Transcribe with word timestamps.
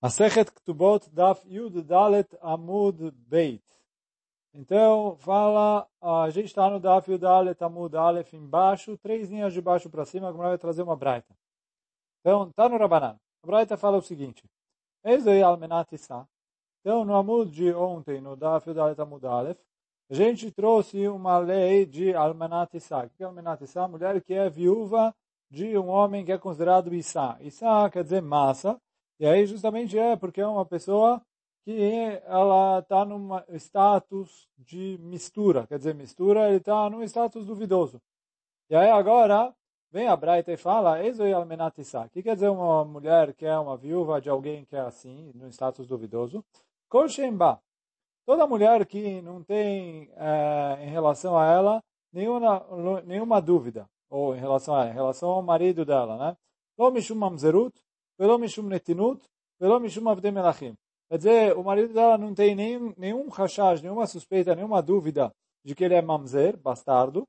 Masechet 0.00 0.52
Ktubot 0.52 1.10
Daf 1.12 1.44
Yud 1.44 1.82
Dalet 1.82 2.28
Amud 2.40 3.10
Beit. 3.28 3.64
Então, 4.54 5.16
fala, 5.16 5.88
a 6.00 6.30
gente 6.30 6.46
está 6.46 6.70
no 6.70 6.78
Daf 6.78 7.10
Yud 7.10 7.20
Dalet 7.20 7.60
Amud 7.64 7.96
Aleph 7.96 8.32
embaixo, 8.32 8.96
três 8.98 9.28
linhas 9.28 9.52
de 9.52 9.60
baixo 9.60 9.90
para 9.90 10.04
cima, 10.04 10.28
agora 10.28 10.50
vai 10.50 10.58
trazer 10.58 10.82
uma 10.82 10.94
braita. 10.94 11.34
Então, 12.20 12.48
está 12.48 12.68
no 12.68 12.78
Rabanan. 12.78 13.18
A 13.42 13.46
braita 13.46 13.76
fala 13.76 13.98
o 13.98 14.02
seguinte, 14.02 14.44
Ezoi 15.04 15.42
Almenat. 15.42 15.88
Então, 16.80 17.04
no 17.04 17.16
Amud 17.16 17.50
de 17.50 17.72
ontem, 17.72 18.20
no 18.20 18.36
Daf 18.36 18.68
Yud 18.68 18.76
Dalet 18.76 19.00
Amud 19.00 19.26
Aleph, 19.26 19.58
a 20.08 20.14
gente 20.14 20.48
trouxe 20.52 21.08
uma 21.08 21.38
lei 21.38 21.84
de 21.84 22.14
Almenat 22.14 22.72
Issa. 22.76 23.04
O 23.04 23.10
que 23.10 23.24
é 23.24 23.26
Almenat 23.26 23.64
Issa? 23.64 23.88
Mulher 23.88 24.22
que 24.22 24.32
é 24.32 24.48
viúva 24.48 25.12
de 25.50 25.76
um 25.76 25.88
homem 25.88 26.24
que 26.24 26.30
é 26.30 26.38
considerado 26.38 26.94
Issa. 26.94 27.36
Issa 27.40 27.90
quer 27.90 28.04
dizer 28.04 28.22
massa, 28.22 28.80
e 29.18 29.26
aí 29.26 29.46
justamente 29.46 29.98
é 29.98 30.16
porque 30.16 30.40
é 30.40 30.46
uma 30.46 30.64
pessoa 30.64 31.20
que 31.64 32.20
ela 32.24 32.78
está 32.78 33.04
num 33.04 33.28
status 33.56 34.48
de 34.56 34.98
mistura, 35.02 35.66
quer 35.66 35.78
dizer, 35.78 35.94
mistura, 35.94 36.48
ele 36.48 36.56
está 36.56 36.88
num 36.88 37.02
status 37.02 37.44
duvidoso. 37.44 38.00
E 38.70 38.74
aí 38.74 38.88
agora 38.90 39.54
vem 39.90 40.08
a 40.08 40.16
Braita 40.16 40.52
e 40.52 40.56
fala, 40.56 41.04
Ezoi 41.04 41.32
almenatissa. 41.32 42.08
Que 42.08 42.22
quer 42.22 42.34
dizer 42.34 42.48
uma 42.48 42.84
mulher 42.84 43.34
que 43.34 43.44
é 43.44 43.58
uma 43.58 43.76
viúva 43.76 44.20
de 44.20 44.30
alguém 44.30 44.64
que 44.64 44.76
é 44.76 44.80
assim, 44.80 45.32
num 45.34 45.48
status 45.48 45.86
duvidoso? 45.86 46.44
Kol 46.88 47.06
Toda 48.24 48.46
mulher 48.46 48.84
que 48.86 49.22
não 49.22 49.42
tem 49.42 50.10
é, 50.16 50.84
em 50.84 50.90
relação 50.90 51.38
a 51.38 51.46
ela 51.46 51.84
nenhuma, 52.12 52.64
nenhuma 53.04 53.40
dúvida, 53.40 53.88
ou 54.10 54.34
em 54.34 54.38
relação 54.38 54.74
a 54.74 54.82
ela, 54.82 54.90
em 54.90 54.94
relação 54.94 55.30
ao 55.30 55.42
marido 55.42 55.84
dela, 55.84 56.16
né? 56.18 56.36
Lo 56.78 56.90
mishum 56.90 57.14
mamzerut, 57.14 57.74
Velo 58.18 58.38
mishum 58.38 58.68
netinut, 58.68 59.22
velo 59.60 59.78
mishum 59.80 60.04
melachim. 60.32 60.74
Quer 61.08 61.18
dizer, 61.18 61.56
o 61.56 61.62
marido 61.62 61.94
dela 61.94 62.18
não 62.18 62.34
tem 62.34 62.54
nenhum, 62.54 62.92
nenhum 62.96 63.28
rashash, 63.28 63.80
nenhuma 63.80 64.06
suspeita, 64.06 64.54
nenhuma 64.54 64.82
dúvida 64.82 65.32
de 65.64 65.74
que 65.74 65.84
ele 65.84 65.94
é 65.94 66.02
mamzer, 66.02 66.56
bastardo. 66.56 67.26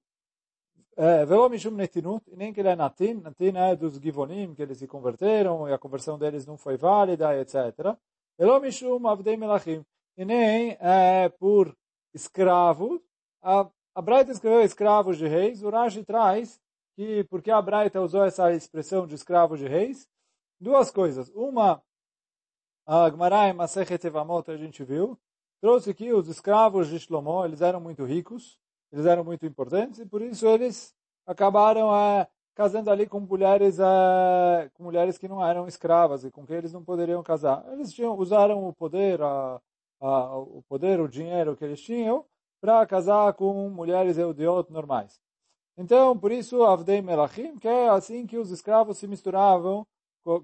Velo 1.27 1.47
mishum 1.47 1.71
netinut, 1.71 2.23
nem 2.35 2.51
que 2.51 2.59
ele 2.59 2.69
é 2.69 2.75
natin. 2.75 3.21
Natin 3.21 3.55
é 3.55 3.75
dos 3.75 3.97
givonim, 3.99 4.53
que 4.53 4.61
eles 4.61 4.77
se 4.77 4.87
converteram 4.87 5.69
e 5.69 5.73
a 5.73 5.77
conversão 5.77 6.17
deles 6.17 6.45
não 6.45 6.57
foi 6.57 6.75
válida, 6.75 7.39
etc. 7.39 7.95
Velo 8.37 8.59
mishum 8.59 8.99
melachim. 9.37 9.85
E 10.17 10.25
nem 10.25 10.77
é, 10.81 11.29
por 11.29 11.73
escravo. 12.13 13.01
A, 13.41 13.69
a 13.95 14.01
Braita 14.01 14.31
escreveu 14.31 14.61
escravos 14.61 15.17
de 15.17 15.27
reis. 15.27 15.63
O 15.63 15.69
Rashi 15.69 16.03
traz 16.03 16.59
que, 16.95 17.23
porque 17.25 17.51
a 17.51 17.61
Braita 17.61 18.01
usou 18.01 18.25
essa 18.25 18.51
expressão 18.51 19.07
de 19.07 19.15
escravos 19.15 19.59
de 19.59 19.67
reis, 19.67 20.05
duas 20.59 20.91
coisas. 20.91 21.29
Uma, 21.29 21.81
a 22.85 23.09
Gemara 23.09 23.49
em 23.49 23.53
Masechet 23.53 24.05
Evamot, 24.05 24.49
a 24.49 24.57
gente 24.57 24.83
viu, 24.83 25.17
trouxe 25.61 25.93
que 25.93 26.11
os 26.11 26.27
escravos 26.27 26.87
de 26.87 26.99
Shlomo, 26.99 27.45
eles 27.45 27.61
eram 27.61 27.79
muito 27.79 28.03
ricos, 28.03 28.59
eles 28.91 29.05
eram 29.05 29.23
muito 29.23 29.45
importantes, 29.45 29.99
e 29.99 30.05
por 30.05 30.21
isso 30.21 30.47
eles 30.47 30.93
acabaram 31.25 31.95
é, 31.95 32.27
casando 32.55 32.89
ali 32.89 33.07
com 33.07 33.19
mulheres, 33.19 33.79
é, 33.79 34.69
com 34.73 34.83
mulheres 34.83 35.17
que 35.17 35.27
não 35.27 35.45
eram 35.45 35.67
escravas 35.67 36.23
e 36.23 36.31
com 36.31 36.45
quem 36.45 36.57
eles 36.57 36.73
não 36.73 36.83
poderiam 36.83 37.21
casar. 37.23 37.65
Eles 37.71 37.93
tinham, 37.93 38.17
usaram 38.17 38.67
o 38.67 38.73
poder, 38.73 39.21
a, 39.21 39.61
a, 40.01 40.37
o 40.37 40.63
poder, 40.67 40.99
o 40.99 41.07
dinheiro 41.07 41.55
que 41.55 41.63
eles 41.63 41.81
tinham, 41.81 42.25
para 42.59 42.85
casar 42.85 43.33
com 43.33 43.69
mulheres 43.69 44.17
eudiot 44.17 44.71
normais. 44.71 45.21
Então, 45.77 46.17
por 46.17 46.31
isso, 46.31 46.63
Avdei 46.63 47.01
Melachim, 47.01 47.57
que 47.57 47.67
é 47.67 47.87
assim 47.87 48.27
que 48.27 48.37
os 48.37 48.51
escravos 48.51 48.97
se 48.97 49.07
misturavam 49.07 49.87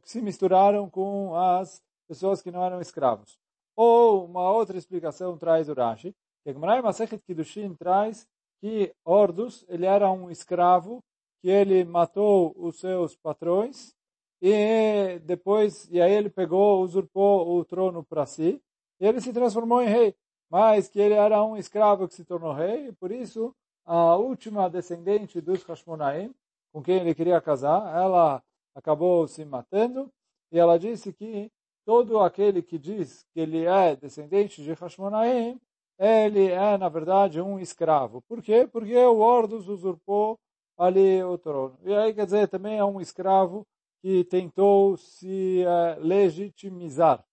se 0.03 0.21
misturaram 0.21 0.89
com 0.89 1.35
as 1.35 1.81
pessoas 2.07 2.41
que 2.41 2.51
não 2.51 2.63
eram 2.63 2.81
escravos. 2.81 3.37
Ou 3.75 4.25
uma 4.25 4.51
outra 4.51 4.77
explicação 4.77 5.37
traz 5.37 5.67
o 5.69 5.73
Rashi, 5.73 6.15
que 6.43 6.53
Gemara 6.53 6.81
Masechet 6.81 7.21
Kiddushin 7.25 7.75
traz 7.75 8.27
que 8.61 8.93
Ordus, 9.03 9.65
ele 9.67 9.85
era 9.85 10.11
um 10.11 10.31
escravo, 10.31 11.03
que 11.41 11.49
ele 11.49 11.83
matou 11.83 12.53
os 12.57 12.79
seus 12.79 13.15
patrões, 13.15 13.93
e 14.41 15.19
depois, 15.23 15.87
e 15.91 16.01
aí 16.01 16.11
ele 16.11 16.29
pegou, 16.29 16.81
usurpou 16.81 17.57
o 17.57 17.65
trono 17.65 18.03
para 18.03 18.25
si, 18.25 18.61
e 18.99 19.05
ele 19.05 19.21
se 19.21 19.33
transformou 19.33 19.81
em 19.81 19.87
rei. 19.87 20.15
Mas 20.49 20.87
que 20.87 20.99
ele 20.99 21.13
era 21.13 21.43
um 21.43 21.57
escravo 21.57 22.07
que 22.07 22.13
se 22.13 22.23
tornou 22.23 22.53
rei, 22.53 22.87
e 22.87 22.91
por 22.93 23.11
isso 23.11 23.53
a 23.85 24.15
última 24.15 24.69
descendente 24.69 25.41
dos 25.41 25.63
Hashmonaim, 25.63 26.33
com 26.71 26.81
quem 26.81 26.97
ele 26.97 27.15
queria 27.15 27.39
casar, 27.39 27.95
ela 27.95 28.41
acabou 28.75 29.27
se 29.27 29.43
matando, 29.45 30.11
e 30.51 30.59
ela 30.59 30.77
disse 30.77 31.13
que 31.13 31.51
todo 31.85 32.19
aquele 32.19 32.61
que 32.61 32.77
diz 32.77 33.25
que 33.33 33.39
ele 33.39 33.65
é 33.65 33.95
descendente 33.95 34.61
de 34.61 34.73
Hashmonaim, 34.73 35.59
ele 35.97 36.47
é, 36.47 36.77
na 36.77 36.89
verdade, 36.89 37.41
um 37.41 37.59
escravo. 37.59 38.21
Por 38.23 38.41
quê? 38.41 38.67
Porque 38.67 38.95
o 38.97 39.19
Ordus 39.19 39.67
usurpou 39.67 40.37
ali 40.77 41.23
o 41.23 41.37
trono. 41.37 41.77
E 41.83 41.93
aí, 41.93 42.13
quer 42.13 42.25
dizer, 42.25 42.49
também 42.49 42.77
é 42.77 42.83
um 42.83 42.99
escravo 42.99 43.65
que 44.01 44.23
tentou 44.25 44.97
se 44.97 45.63
uh, 45.63 45.99
legitimizar. 45.99 47.25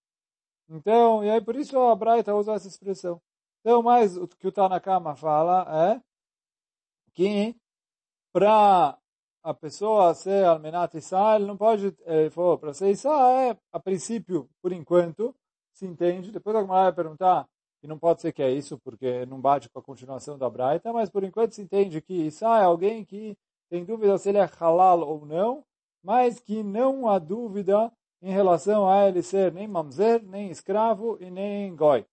Então, 0.69 1.23
e 1.23 1.31
aí 1.31 1.41
por 1.41 1.57
isso 1.57 1.79
a 1.79 1.95
Braita 1.95 2.35
usa 2.35 2.55
essa 2.55 2.69
expressão. 2.69 3.21
Então, 3.61 3.83
mais 3.83 4.17
o 4.17 4.27
que 4.27 4.47
o 4.47 4.53
Tanakama 4.53 5.15
fala 5.15 5.93
é 5.93 6.01
que 7.13 7.55
para 8.33 8.99
a 9.43 9.53
pessoa 9.53 10.15
ser 10.15 10.45
almenat 10.45 10.95
Issa, 10.97 11.37
ele 11.37 11.47
não 11.47 11.57
pode, 11.57 11.95
ele 12.07 12.31
falou, 12.31 12.59
para 12.59 12.73
ser 12.73 12.91
Issa 12.91 13.11
é, 13.11 13.57
a 13.73 13.81
princípio, 13.81 14.49
por 14.63 14.73
enquanto, 14.73 15.35
se 15.73 15.87
entende, 15.87 16.31
depois 16.31 16.55
a 16.57 16.63
vai 16.63 16.93
perguntar, 16.93 17.49
e 17.83 17.87
não 17.87 17.99
pode 17.99 18.21
ser 18.21 18.33
que 18.33 18.43
é 18.43 18.51
isso, 18.51 18.79
porque 18.79 19.27
não 19.27 19.41
bate 19.41 19.69
com 19.69 19.79
a 19.79 19.83
continuação 19.83 20.39
da 20.39 20.49
Braita, 20.49 20.93
mas 20.93 21.11
por 21.11 21.25
enquanto 21.25 21.53
se 21.53 21.63
entende 21.63 22.01
que 22.01 22.27
Issa 22.27 22.47
é 22.59 22.63
alguém 22.63 23.05
que 23.05 23.37
tem 23.69 23.85
dúvida 23.85 24.17
se 24.19 24.29
ele 24.29 24.39
é 24.39 24.49
halal 24.61 25.01
ou 25.01 25.27
não, 25.27 25.65
mas 26.03 26.39
que 26.39 26.63
não 26.63 27.09
há 27.09 27.19
dúvida 27.19 27.93
em 28.21 28.31
relação 28.31 28.89
a 28.89 29.09
ele 29.09 29.23
ser 29.23 29.53
nem 29.53 29.67
mamzer, 29.67 30.23
nem 30.23 30.51
escravo 30.51 31.19
e 31.21 31.31
nem 31.31 31.75
goi. 31.75 32.07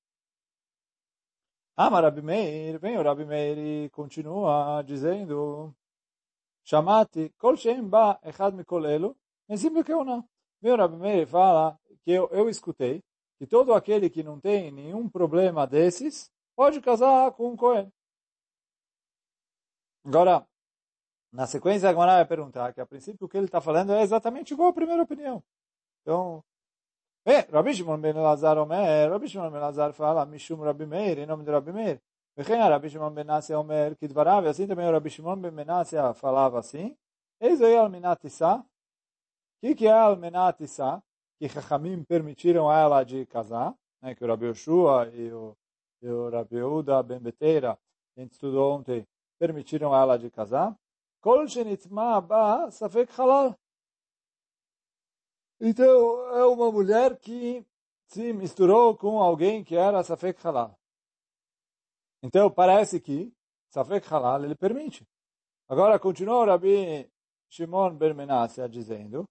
Ama 1.77 2.01
Rabi 2.01 2.21
Meir, 2.21 2.79
vem 2.79 2.97
o 2.97 3.03
Rabi 3.03 3.25
Meir 3.25 3.57
e 3.57 3.89
continua 3.91 4.81
dizendo 4.81 5.73
Chamati, 6.69 7.33
kol 7.37 7.55
shem 7.55 7.89
ba 7.89 8.19
echad 8.23 8.53
mikol 8.53 8.85
elu, 8.85 9.15
enzim 9.49 9.73
não. 10.05 10.23
Meu 10.61 10.77
Rabi 10.77 10.97
Meir 10.97 11.25
fala 11.25 11.79
que 12.03 12.11
eu, 12.11 12.29
eu 12.31 12.47
escutei 12.47 13.03
que 13.39 13.47
todo 13.47 13.73
aquele 13.73 14.07
que 14.09 14.21
não 14.21 14.39
tem 14.39 14.71
nenhum 14.71 15.09
problema 15.09 15.65
desses 15.65 16.29
pode 16.55 16.79
casar 16.79 17.31
com 17.31 17.53
um 17.53 17.55
Cohen. 17.55 17.91
Agora, 20.05 20.45
na 21.31 21.47
sequência, 21.47 21.89
a 21.89 21.91
Gemara 21.91 22.17
vai 22.17 22.25
perguntar 22.25 22.71
que 22.73 22.81
a 22.81 22.85
princípio 22.85 23.25
o 23.25 23.29
que 23.29 23.37
ele 23.37 23.45
está 23.45 23.61
falando 23.61 23.93
é 23.93 24.03
exatamente 24.03 24.53
igual 24.53 24.69
à 24.69 24.73
primeira 24.73 25.01
opinião. 25.01 25.43
Então, 26.01 26.43
é, 27.25 27.39
Rabi 27.51 27.73
Shimon 27.73 27.99
ben 27.99 28.13
Lazar 28.13 28.57
Omer, 28.59 29.09
Rabi 29.09 29.27
Shimon 29.27 29.49
ben 29.49 29.61
Lazar 29.61 29.93
fala, 29.93 30.25
Mishum 30.25 30.61
Rabi 30.61 30.85
Meir, 30.85 31.19
em 31.19 31.25
nome 31.25 31.43
de 31.43 31.51
Rabi 31.51 31.73
Meir. 31.73 32.01
וכן 32.38 32.60
הרבי 32.60 32.90
שמעון 32.90 33.14
בן 33.14 33.26
נאסיה 33.26 33.56
אומר 33.56 33.92
כדבריו, 34.00 34.48
assim 34.48 34.66
também 34.66 34.88
o 34.88 34.92
Rabi 34.92 35.08
Shimon 35.08 35.40
ben 35.40 35.52
Menassia 35.52 36.12
falava 36.14 36.58
assim, 36.58 36.96
eis 37.40 37.62
aí 37.62 37.76
Almenat 37.76 38.26
Issa, 38.26 38.56
o 38.56 38.64
que, 39.60 39.74
que 39.74 39.86
é 39.86 39.92
Almenat 39.92 40.60
Issa? 40.60 41.02
Que 41.38 41.48
Chachamim 41.48 42.02
permitiram 42.02 42.68
a 42.68 42.78
ela 42.78 43.04
de 43.04 43.24
casar, 43.26 43.74
né, 44.02 44.14
que 44.14 44.24
o 44.24 44.26
Rabi 44.26 44.46
Yoshua 44.46 45.10
e 45.12 45.32
o, 45.32 45.56
e 46.02 46.08
o 46.08 46.28
Rabi 46.28 46.56
Yehuda 46.56 47.02
ben 47.02 47.20
Beteira, 47.20 47.78
que 48.12 48.20
a 48.20 48.22
gente 48.22 48.32
estudou 48.32 48.78
ontem, 48.78 49.06
permitiram 49.38 49.94
a 49.94 50.00
ela 50.00 50.18
de 50.18 50.30
casar. 50.30 50.76
Kol 51.20 51.46
shenitma 51.48 52.20
ba 52.20 52.70
safek 52.70 53.12
halal. 53.18 53.56
Então, 55.60 55.86
é 56.36 56.44
uma 56.46 56.70
mulher 56.70 57.16
que 57.18 57.64
se 58.08 58.32
misturou 58.32 58.96
com 58.96 59.20
alguém 59.20 59.64
que 59.64 59.76
era 59.76 60.02
safek 60.02 60.38
halal. 60.46 60.77
Então, 62.21 62.49
parece 62.51 62.99
que 62.99 63.31
Safek 63.69 64.07
Halal 64.11 64.43
ele 64.43 64.55
permite. 64.55 65.05
Agora, 65.67 65.99
continua 65.99 66.41
o 66.41 66.45
Rabi 66.45 67.09
Shimon 67.49 67.95
Ben 67.95 68.15
dizendo 68.69 69.25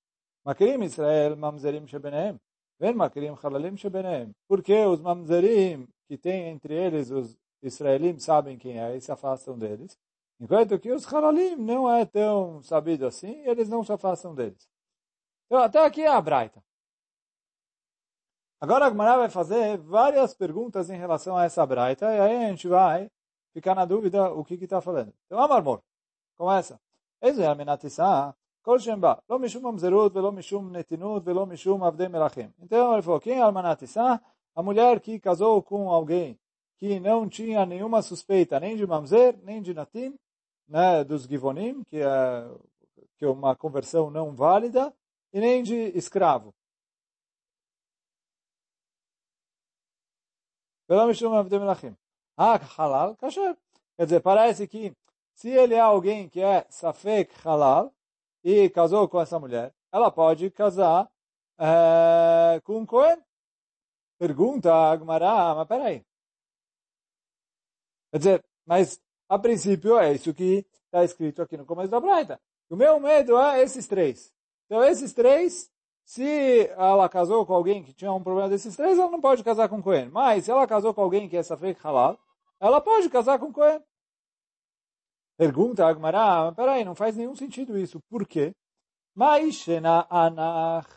Makrim 0.44 0.82
Israel 0.84 1.36
mamzerim 1.36 1.86
shebenehem 1.86 2.38
ven 2.80 2.94
makrim 2.94 3.34
halalim 3.34 3.76
shebenehem 3.76 4.34
porque 4.48 4.86
os 4.86 5.00
mamzerim 5.00 5.86
que 6.06 6.16
tem 6.16 6.48
entre 6.48 6.74
eles 6.74 7.10
os 7.10 7.36
israelim 7.62 8.18
sabem 8.18 8.56
quem 8.56 8.80
é 8.80 8.96
e 8.96 9.00
se 9.00 9.12
afastam 9.12 9.58
deles? 9.58 9.98
Enquanto 10.40 10.78
que 10.78 10.90
os 10.90 11.04
halalim 11.04 11.56
não 11.56 11.92
é 11.92 12.06
tão 12.06 12.62
sabido 12.62 13.06
assim 13.06 13.42
eles 13.44 13.68
não 13.68 13.84
se 13.84 13.92
afastam 13.92 14.34
deles. 14.34 14.66
Então 15.46 15.62
até 15.62 15.84
aqui 15.84 16.02
é 16.02 16.08
a 16.08 16.20
Braita 16.20 16.62
Agora 18.60 18.86
a 18.86 18.90
Gemara 18.90 19.18
vai 19.18 19.30
fazer 19.30 19.78
várias 19.78 20.34
perguntas 20.34 20.90
em 20.90 20.96
relação 20.96 21.36
a 21.36 21.44
essa 21.44 21.64
braita, 21.64 22.06
e 22.06 22.20
aí 22.20 22.44
a 22.44 22.48
gente 22.48 22.66
vai 22.66 23.08
ficar 23.52 23.74
na 23.74 23.84
dúvida 23.84 24.32
o 24.32 24.44
que 24.44 24.54
está 24.54 24.80
falando. 24.80 25.12
Então, 25.26 25.38
Amarmor, 25.38 25.80
começa. 26.36 26.80
Esse 27.22 27.42
é 27.42 27.46
a 27.46 27.54
menatissa, 27.54 28.34
Kol 28.62 28.78
Shem 28.78 28.98
Ba, 28.98 29.22
Lo 29.28 29.38
Mishum 29.38 29.60
Mamzerut, 29.60 30.12
Velo 30.12 30.32
Mishum 30.32 30.70
Netinut, 30.70 31.24
Velo 31.24 31.46
Mishum 31.46 31.84
Avdei 31.84 32.08
Melachim. 32.08 32.52
Então 32.60 32.92
ele 32.92 33.02
falou, 33.02 33.20
quem 33.20 33.38
é 33.38 33.40
Almanat 33.42 33.82
Issa? 33.84 34.20
A 34.54 34.62
mulher 34.62 35.00
que 35.00 35.20
casou 35.20 35.62
com 35.62 35.88
alguém 35.90 36.38
que 36.78 37.00
não 37.00 37.28
tinha 37.28 37.64
nenhuma 37.64 38.02
suspeita 38.02 38.60
nem 38.60 38.76
de 38.76 38.86
Mamzer, 38.86 39.38
nem 39.42 39.62
de 39.62 39.72
Natim, 39.72 40.18
né, 40.68 41.02
dos 41.02 41.24
Givonim, 41.24 41.82
que 41.84 41.98
é, 41.98 42.50
que 43.16 43.24
é 43.24 43.28
uma 43.28 43.56
conversão 43.56 44.10
não 44.10 44.34
válida, 44.34 44.92
e 45.32 45.40
nem 45.40 45.62
de 45.62 45.74
escravo. 45.96 46.54
Quer 53.96 54.04
dizer, 54.04 54.20
parece 54.20 54.66
que 54.66 54.96
se 55.34 55.50
ele 55.50 55.74
é 55.74 55.80
alguém 55.80 56.28
que 56.28 56.40
é 56.40 56.66
safek 56.70 57.34
halal 57.44 57.92
e 58.42 58.70
casou 58.70 59.06
com 59.08 59.20
essa 59.20 59.38
mulher, 59.38 59.74
ela 59.92 60.10
pode 60.10 60.50
casar 60.50 61.10
é, 61.58 62.60
com 62.64 62.78
um 62.78 62.86
Cohen. 62.86 63.22
Pergunta 64.18 64.72
a 64.72 64.92
Agmará, 64.92 65.54
mas 65.54 65.68
peraí. 65.68 66.04
Quer 68.10 68.18
dizer, 68.18 68.44
mas 68.64 69.00
a 69.28 69.38
princípio 69.38 69.98
é 69.98 70.14
isso 70.14 70.32
que 70.32 70.66
está 70.86 71.04
escrito 71.04 71.42
aqui 71.42 71.56
no 71.56 71.66
começo 71.66 71.90
da 71.90 72.00
Braita. 72.00 72.40
O 72.70 72.76
meu 72.76 72.98
medo 72.98 73.38
é 73.38 73.62
esses 73.62 73.86
três. 73.86 74.32
Então 74.66 74.82
esses 74.82 75.12
três, 75.12 75.70
se 76.08 76.68
ela 76.68 77.06
casou 77.06 77.44
com 77.44 77.52
alguém 77.52 77.84
que 77.84 77.92
tinha 77.92 78.10
um 78.10 78.22
problema 78.22 78.48
desses 78.48 78.74
três, 78.74 78.98
ela 78.98 79.10
não 79.10 79.20
pode 79.20 79.44
casar 79.44 79.68
com 79.68 79.82
Cohen. 79.82 80.08
Mas 80.08 80.46
se 80.46 80.50
ela 80.50 80.66
casou 80.66 80.94
com 80.94 81.02
alguém 81.02 81.28
que 81.28 81.36
é 81.36 81.42
safek 81.42 81.78
halal, 81.86 82.18
ela 82.58 82.80
pode 82.80 83.10
casar 83.10 83.38
com 83.38 83.52
Cohen. 83.52 83.78
Pergunta 85.36 85.86
Agmará, 85.86 86.50
peraí, 86.52 86.82
não 86.82 86.94
faz 86.94 87.14
nenhum 87.14 87.36
sentido 87.36 87.76
isso. 87.76 88.00
Por 88.08 88.26
quê? 88.26 88.54
Maishena 89.14 90.06
anach 90.08 90.88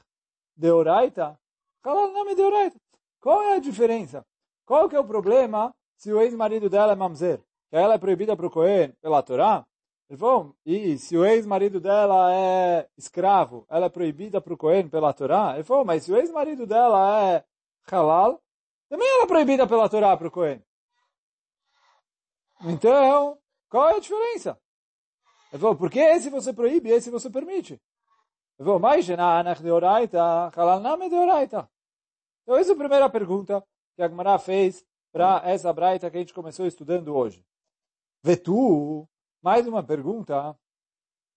deoraita, 0.55 1.37
halal 1.83 2.13
nome 2.13 2.33
deoraita. 2.33 2.77
Qual 3.19 3.43
é 3.43 3.55
a 3.55 3.59
diferença? 3.59 4.25
Qual 4.65 4.87
que 4.87 4.95
é 4.95 4.99
o 4.99 5.05
problema 5.05 5.75
se 5.97 6.13
o 6.13 6.21
ex-marido 6.21 6.69
dela 6.69 6.93
é 6.93 6.95
mamzer? 6.95 7.43
Que 7.69 7.75
ela 7.75 7.95
é 7.95 7.97
proibida 7.97 8.37
para 8.37 8.47
o 8.47 8.49
Cohen 8.49 8.93
pela 9.01 9.21
Torá? 9.21 9.65
Falou, 10.17 10.55
e 10.65 10.97
se 10.97 11.15
o 11.15 11.25
ex-marido 11.25 11.79
dela 11.79 12.33
é 12.33 12.89
escravo, 12.97 13.65
ela 13.69 13.85
é 13.85 13.89
proibida 13.89 14.41
para 14.41 14.53
o 14.53 14.57
Cohen 14.57 14.89
pela 14.89 15.13
Torá? 15.13 15.53
Ele 15.53 15.63
falou, 15.63 15.85
mas 15.85 16.03
se 16.03 16.11
o 16.11 16.17
ex-marido 16.17 16.67
dela 16.67 17.31
é 17.31 17.45
halal, 17.89 18.43
também 18.89 19.07
ela 19.07 19.23
é 19.23 19.27
proibida 19.27 19.65
pela 19.65 19.87
Torá 19.87 20.17
para 20.17 20.27
o 20.27 20.31
Cohen. 20.31 20.61
Então, 22.63 23.39
qual 23.69 23.89
é 23.89 23.95
a 23.95 23.99
diferença? 23.99 24.59
Ele 25.51 25.61
falou, 25.61 25.75
por 25.77 25.89
que 25.89 25.99
esse 25.99 26.29
você 26.29 26.51
proíbe 26.51 26.89
e 26.89 26.93
esse 26.93 27.09
você 27.09 27.29
permite? 27.29 27.73
Ele 27.73 28.65
falou, 28.65 28.79
mas 28.79 29.09
anach 29.09 29.61
deoraita, 29.63 30.49
halal 30.55 30.79
name 30.79 31.09
deoraita. 31.09 31.69
Então, 32.43 32.57
essa 32.57 32.71
é 32.71 32.75
a 32.75 32.77
primeira 32.77 33.09
pergunta 33.09 33.63
que 33.95 34.01
a 34.01 34.09
Gemara 34.09 34.37
fez 34.39 34.85
para 35.11 35.41
essa 35.45 35.71
braita 35.71 36.11
que 36.11 36.17
a 36.17 36.19
gente 36.19 36.33
começou 36.33 36.65
estudando 36.65 37.15
hoje. 37.15 37.45
Vetu, 38.23 39.07
mais 39.41 39.67
uma 39.67 39.83
pergunta. 39.83 40.55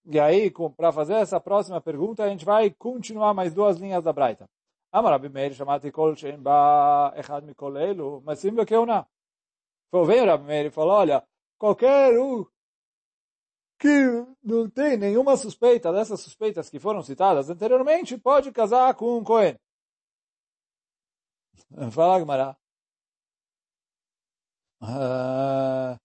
E 0.06 0.20
aí, 0.20 0.52
para 0.76 0.92
fazer 0.92 1.14
essa 1.14 1.40
próxima 1.40 1.80
pergunta, 1.80 2.22
a 2.22 2.28
gente 2.28 2.44
vai 2.44 2.70
continuar 2.70 3.32
mais 3.32 3.54
duas 3.54 3.78
linhas 3.78 4.04
da 4.04 4.12
braita. 4.12 4.48
Amar 4.92 5.12
Rabi 5.12 5.28
Meir, 5.28 5.54
chamate 5.54 5.90
kol 5.90 6.14
shen 6.14 6.40
ba 6.40 7.12
echad 7.16 7.44
mikol 7.44 7.76
elu, 7.76 8.22
mas 8.24 8.38
sim 8.38 8.54
que 8.64 8.74
eu 8.74 8.86
não. 8.86 9.04
Falou, 9.90 10.06
vem 10.06 10.20
o 10.22 10.26
Rabi 10.26 10.44
Meir 10.44 10.66
e 10.66 10.70
falou, 10.70 10.94
olha, 10.94 11.26
qualquer 11.58 12.18
um 12.18 12.46
que 13.78 13.88
não 14.42 14.70
tem 14.70 14.96
nenhuma 14.96 15.36
suspeita 15.36 15.92
dessas 15.92 16.20
suspeitas 16.20 16.70
que 16.70 16.78
foram 16.78 17.02
citadas 17.02 17.50
anteriormente 17.50 18.16
pode 18.18 18.52
casar 18.52 18.94
com 18.94 19.18
um 19.18 19.24
Cohen. 19.24 19.58
Fala, 21.90 22.18
Gamara. 22.18 22.56
Uh, 24.80 25.98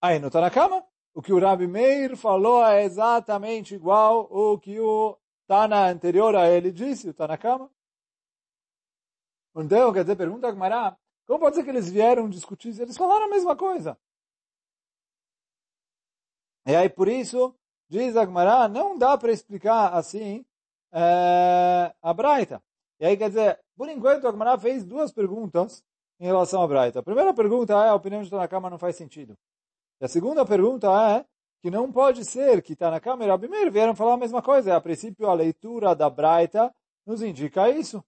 aí 0.00 0.18
não 0.18 0.28
está 0.28 0.40
na 0.40 0.50
cama. 0.50 0.91
O 1.14 1.20
que 1.20 1.32
o 1.32 1.38
Rabi 1.38 1.66
Meir 1.66 2.16
falou 2.16 2.64
é 2.64 2.84
exatamente 2.84 3.74
igual 3.74 4.26
o 4.30 4.58
que 4.58 4.80
o 4.80 5.18
Tana 5.46 5.90
anterior 5.90 6.34
a 6.34 6.48
ele 6.48 6.72
disse, 6.72 7.10
o 7.10 7.14
Tana 7.14 7.36
cama. 7.36 7.70
Então, 9.54 9.92
quer 9.92 10.02
dizer, 10.02 10.16
pergunta 10.16 10.48
a 10.48 10.50
Gamara, 10.50 10.96
como 11.26 11.40
pode 11.40 11.56
ser 11.56 11.64
que 11.64 11.70
eles 11.70 11.90
vieram 11.90 12.28
discutir? 12.28 12.78
Eles 12.80 12.96
falaram 12.96 13.26
a 13.26 13.28
mesma 13.28 13.54
coisa. 13.54 13.98
E 16.66 16.74
aí, 16.74 16.88
por 16.88 17.08
isso, 17.08 17.54
diz 17.88 18.16
Agmará, 18.16 18.68
não 18.68 18.96
dá 18.96 19.18
para 19.18 19.32
explicar 19.32 19.92
assim 19.92 20.44
é, 20.92 21.94
a 22.00 22.14
Braita. 22.14 22.62
E 22.98 23.04
aí, 23.04 23.16
quer 23.16 23.28
dizer, 23.28 23.60
por 23.76 23.88
enquanto, 23.88 24.26
Agmará 24.26 24.56
fez 24.58 24.84
duas 24.84 25.12
perguntas 25.12 25.84
em 26.18 26.24
relação 26.24 26.62
à 26.62 26.66
Braita. 26.66 27.00
A 27.00 27.02
primeira 27.02 27.34
pergunta 27.34 27.74
é, 27.74 27.88
a 27.88 27.94
opinião 27.94 28.22
de 28.22 28.30
Tanakama 28.30 28.70
não 28.70 28.78
faz 28.78 28.96
sentido. 28.96 29.36
E 30.02 30.04
a 30.04 30.08
segunda 30.08 30.44
pergunta 30.44 30.88
é, 31.16 31.24
que 31.62 31.70
não 31.70 31.92
pode 31.92 32.24
ser 32.24 32.60
que 32.60 32.74
Tanakama 32.74 33.24
e 33.24 33.28
Rabi 33.28 33.46
Meir 33.46 33.70
vieram 33.70 33.94
falar 33.94 34.14
a 34.14 34.16
mesma 34.16 34.42
coisa. 34.42 34.74
A 34.74 34.80
princípio, 34.80 35.28
a 35.28 35.32
leitura 35.32 35.94
da 35.94 36.10
Braita 36.10 36.74
nos 37.06 37.22
indica 37.22 37.70
isso. 37.70 38.02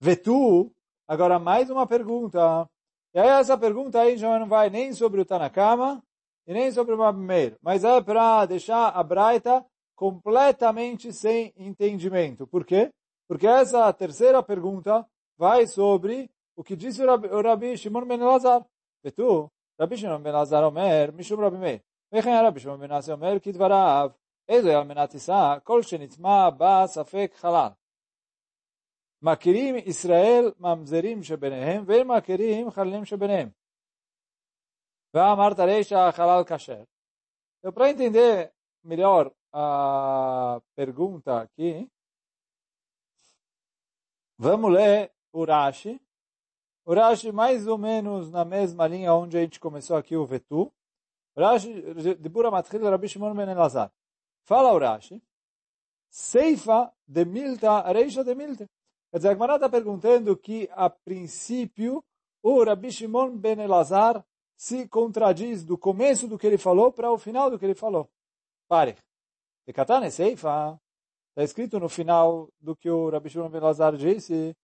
Vetu, 0.00 0.68
agora 1.06 1.38
mais 1.38 1.70
uma 1.70 1.86
pergunta. 1.86 2.68
E 3.14 3.20
aí 3.20 3.28
essa 3.28 3.56
pergunta 3.56 4.00
aí 4.00 4.16
já 4.16 4.36
não 4.36 4.48
vai 4.48 4.68
nem 4.68 4.92
sobre 4.92 5.20
o 5.20 5.24
Tanakama, 5.24 6.02
e 6.44 6.52
nem 6.52 6.72
sobre 6.72 6.92
o 6.92 6.98
Rabi 6.98 7.56
mas 7.62 7.84
é 7.84 8.00
para 8.00 8.44
deixar 8.46 8.88
a 8.88 9.00
Braita 9.04 9.64
completamente 9.94 11.12
sem 11.12 11.54
entendimento. 11.56 12.48
Por 12.48 12.64
quê? 12.64 12.90
Porque 13.28 13.46
essa 13.46 13.92
terceira 13.92 14.42
pergunta 14.42 15.06
vai 15.38 15.68
sobre 15.68 16.28
o 16.56 16.64
que 16.64 16.74
disse 16.74 17.00
o 17.00 17.06
Rabi, 17.06 17.28
o 17.28 17.40
Rabi 17.40 17.76
Shimon 17.76 18.06
ben 18.06 18.20
Elazar. 18.20 18.66
E 19.04 19.12
tu, 19.79 19.83
Rabi 19.83 19.95
Shimon 19.97 20.23
ben 20.23 20.33
Elazar 20.33 20.63
Omer, 20.63 21.11
Mishum 21.11 21.39
Rabi 21.39 21.57
Meir. 21.57 21.79
וכן 22.13 22.43
רבי 22.47 22.59
שמעון 22.59 22.79
בן 22.79 22.87
נאסי 22.87 23.11
אומר 23.11 23.39
כדבריו, 23.39 24.09
איזו 24.49 24.69
על 24.69 24.83
מנת 24.83 25.09
תישא, 25.09 25.57
כל 25.63 25.81
שנטמע 25.83 26.49
בה 26.49 26.83
ספק 26.87 27.33
חלל. 27.35 27.69
מכירים 29.21 29.75
ישראל 29.85 30.51
ממזרים 30.59 31.23
שביניהם, 31.23 31.83
ואין 31.87 32.07
מכירים 32.07 32.71
חללים 32.71 33.05
שביניהם. 33.05 33.49
Va'amar 35.15 35.55
tareisha 35.55 36.11
halal 36.11 36.43
kasher. 36.43 36.85
Então, 37.59 37.71
para 37.71 37.89
entender 37.89 38.51
melhor 38.83 39.31
a 39.53 40.61
pergunta 40.75 41.41
aqui, 41.41 41.89
vamos 44.37 44.73
ler 44.73 45.09
o 45.31 45.45
Rashi. 45.45 45.97
o 46.90 46.92
Rashi 46.92 47.30
mais 47.30 47.68
ou 47.68 47.78
menos 47.78 48.32
na 48.32 48.44
mesma 48.44 48.88
linha 48.88 49.14
onde 49.14 49.38
a 49.38 49.40
gente 49.42 49.60
começou 49.60 49.96
aqui 49.96 50.16
o 50.16 50.26
Vetu. 50.26 50.72
Rashi, 51.38 51.72
de 52.16 52.28
Bura 52.28 52.50
Matchil, 52.50 52.82
Rabbi 52.82 53.06
Shimon 53.06 53.32
ben 53.32 53.48
Elazar. 53.48 53.92
Fala 54.42 54.72
o 54.72 54.78
Rashi. 54.80 55.22
Seifa 56.08 56.92
de 57.06 57.24
Milta, 57.24 57.80
Reisha 57.92 58.24
de 58.24 58.34
Milta. 58.34 58.66
Quer 59.08 59.18
dizer, 59.18 59.28
a 59.28 59.32
Gemara 59.34 59.54
está 59.54 59.68
perguntando 59.68 60.36
que, 60.36 60.68
a 60.72 60.90
princípio, 60.90 62.02
o 62.42 62.64
Rabbi 62.64 62.90
Shimon 62.90 63.36
ben 63.36 63.60
Elazar 63.60 64.26
se 64.56 64.88
contradiz 64.88 65.64
do 65.64 65.78
começo 65.78 66.26
do 66.26 66.36
que 66.36 66.48
ele 66.48 66.58
falou 66.58 66.90
para 66.90 67.12
o 67.12 67.16
final 67.16 67.52
do 67.52 67.56
que 67.56 67.66
ele 67.66 67.76
falou. 67.76 68.10
Pare. 68.66 68.96
De 69.64 69.72
Katane 69.72 70.10
Seifa, 70.10 70.76
está 71.28 71.44
escrito 71.44 71.78
no 71.78 71.88
final 71.88 72.48
do 72.60 72.74
que 72.74 72.90
o 72.90 73.10
Rabbi 73.10 73.28
Shimon 73.28 73.48
Ben 73.48 73.60
Lazar 73.60 73.96
disse, 73.96 74.56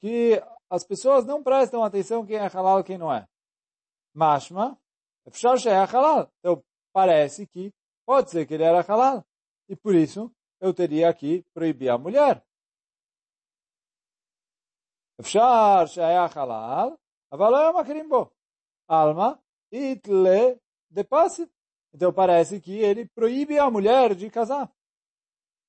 que 0.00 0.42
as 0.70 0.84
pessoas 0.84 1.24
não 1.24 1.42
prestam 1.42 1.82
atenção 1.82 2.26
quem 2.26 2.36
é 2.36 2.46
halal 2.46 2.80
e 2.80 2.84
quem 2.84 2.98
não 2.98 3.12
é. 3.12 3.26
Mashma, 4.14 4.78
é 5.26 5.84
halal. 5.84 6.30
Então, 6.38 6.62
parece 6.92 7.46
que 7.46 7.72
pode 8.06 8.30
ser 8.30 8.46
que 8.46 8.54
ele 8.54 8.64
era 8.64 8.80
halal. 8.82 9.24
E 9.68 9.74
por 9.76 9.94
isso, 9.94 10.30
eu 10.60 10.72
teria 10.74 11.12
que 11.14 11.44
proibir 11.54 11.90
a 11.90 11.98
mulher. 11.98 12.42
אפשר 15.20 15.86
שהיה 15.86 16.28
חלל, 16.28 16.88
אבל 17.32 17.50
לא 17.50 17.60
היו 17.60 17.80
מכירים 17.80 18.08
בו. 18.08 18.30
Alma, 18.90 19.38
itle 19.72 20.60
de 20.90 21.04
passe. 21.04 21.50
Então 21.94 22.12
parece 22.12 22.60
que 22.60 22.78
ele 22.78 23.08
proíbe 23.08 23.58
a 23.58 23.70
mulher 23.70 24.14
de 24.14 24.28
casar. 24.28 24.70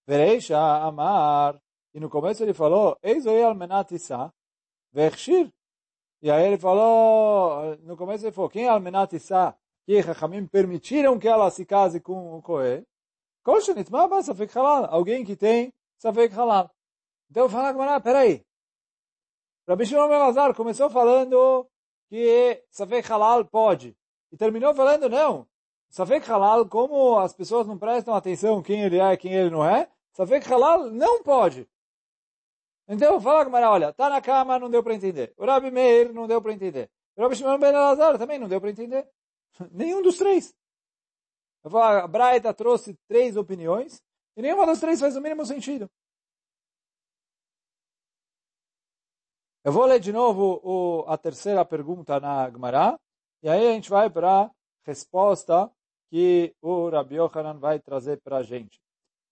Vereisha 0.06 0.58
amar. 0.60 1.62
e 1.95 2.01
no 2.01 2.09
começo 2.09 2.43
ele 2.43 2.55
falou, 2.55 2.97
eis 3.03 3.27
oi 3.27 3.43
almenat 3.43 3.93
isa, 3.93 4.33
vechshir. 4.93 5.53
E 6.23 6.31
aí 6.31 6.47
ele 6.47 6.59
falou, 6.59 7.77
no 7.79 7.97
começo 7.97 8.25
ele 8.25 8.33
falou, 8.33 8.51
quem 8.51 8.65
é 8.65 8.69
almenat 8.69 9.13
isa? 9.15 9.57
Que 9.85 10.03
Chachamim 10.03 10.47
permitiram 10.47 11.19
que 11.19 11.27
ela 11.27 11.51
se 11.51 11.65
case 11.65 12.01
com 12.01 12.37
o 12.37 12.43
Kohen. 12.43 12.87
Kol 13.43 13.61
shenitma 13.61 14.07
ba 14.07 14.23
safek 14.23 14.55
halal. 14.57 14.87
Alguém 14.91 15.25
que 15.25 15.35
tem 15.35 15.73
safek 15.99 16.35
halal. 16.35 16.71
Então 17.31 17.49
fala, 17.49 18.01
peraí. 18.01 18.45
Rabi 19.71 19.87
Shimon 19.87 20.09
Ben 20.09 20.19
Lazar 20.19 20.53
começou 20.53 20.91
falando 20.91 21.65
que 22.09 22.61
Safek 22.73 23.09
Halal 23.09 23.45
pode. 23.45 23.97
E 24.33 24.37
terminou 24.37 24.75
falando, 24.75 25.09
não. 25.09 25.47
Safek 25.89 26.29
Halal, 26.29 26.67
como 26.69 27.17
as 27.19 27.33
pessoas 27.33 27.69
não 27.69 27.79
prestam 27.79 28.13
atenção 28.13 28.63
quem 28.63 28.83
ele 28.83 28.99
é 28.99 29.13
e 29.13 29.17
quem 29.17 29.33
ele 29.33 29.51
não 29.51 29.65
é, 29.65 29.89
Safek 30.13 30.53
Halal 30.53 30.91
não 30.91 31.23
pode. 31.23 31.69
Então, 32.93 33.21
fala 33.21 33.45
Gamara, 33.45 33.71
olha, 33.71 33.93
tá 33.93 34.11
na 34.11 34.21
cama, 34.21 34.59
não 34.59 34.69
deu 34.69 34.83
para 34.83 34.95
entender. 34.95 35.33
O 35.37 35.47
Rabi 35.47 35.71
Meir 35.71 36.13
não 36.13 36.27
deu 36.27 36.43
para 36.43 36.53
entender. 36.53 36.91
O 37.15 37.23
Rabi 37.23 37.37
Shimon 37.37 37.57
Ben 37.57 37.69
Elazar 37.69 38.19
também 38.19 38.37
não 38.37 38.49
deu 38.49 38.61
para 38.61 38.71
entender. 38.71 39.09
Nenhum 39.71 40.03
dos 40.03 40.19
três. 40.19 40.53
Eu 41.63 41.71
falo, 41.71 42.05
a 42.05 42.09
Braita 42.09 42.53
trouxe 42.53 42.99
três 43.07 43.37
opiniões 43.37 44.03
e 44.37 44.43
nenhuma 44.43 44.67
das 44.67 44.81
três 44.81 44.99
faz 44.99 45.17
o 45.17 45.21
mínimo 45.21 45.47
sentido. 45.47 45.89
Eu 49.63 49.71
vou 49.71 49.85
ler 49.85 50.01
de 50.01 50.13
novo 50.13 50.61
o, 50.65 51.05
a 51.07 51.17
terceira 51.17 51.65
pergunta 51.65 52.19
na 52.19 52.51
Gemara 52.51 52.99
e 53.41 53.49
aí 53.49 53.69
a 53.69 53.73
gente 53.73 53.89
vai 53.89 54.11
para 54.11 54.47
a 54.47 54.51
resposta 54.85 55.71
que 56.11 56.57
o 56.61 56.89
Rabi 56.89 57.17
Yohanan 57.17 57.57
vai 57.61 57.79
trazer 57.79 58.21
para 58.21 58.39
a 58.39 58.43
gente. 58.43 58.81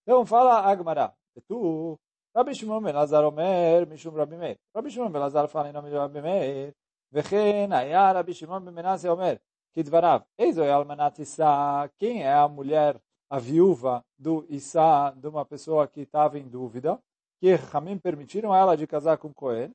Então 0.03 0.25
fala 0.25 0.61
Agmará. 0.61 1.13
Tu, 1.49 1.99
Rabi 2.35 2.55
Shimon 2.55 2.83
ben 2.83 2.95
Lazar 2.95 3.25
Omer, 3.25 3.87
Mishum 3.87 4.15
Rabbi 4.15 4.37
Meir. 4.37 4.59
Rabi 4.75 4.91
Shimon 4.91 5.11
ben 5.11 5.21
Lazar 5.21 5.49
fala 5.49 5.69
em 5.69 5.73
nome 5.73 5.91
de 5.91 5.97
Rabi 5.97 6.21
Meir. 6.21 6.75
Vechen, 7.11 7.73
Ayar, 7.73 8.15
Rabi 8.15 8.35
Shimon 8.35 8.61
ben 8.61 8.73
Menasse 8.73 9.09
Omer. 9.09 9.41
Kidvarav, 9.75 10.25
Eizo 10.37 10.63
é 10.63 10.71
Almanat 10.71 11.21
Issa. 11.21 11.91
Quem 11.99 12.23
é 12.23 12.33
a 12.33 12.49
mulher, 12.49 13.01
a 13.31 13.39
viúva 13.39 14.05
do 14.19 14.45
Issa, 14.49 15.13
de 15.17 15.29
uma 15.29 15.45
pessoa 15.45 15.87
que 15.87 16.03
estava 16.03 16.39
em 16.39 16.49
dúvida? 16.49 16.99
Que 17.41 17.59
Hamim 17.73 17.99
permitiram 17.99 18.55
ela 18.55 18.77
de 18.77 18.87
casar 18.87 19.19
com 19.19 19.33
Cohen. 19.33 19.73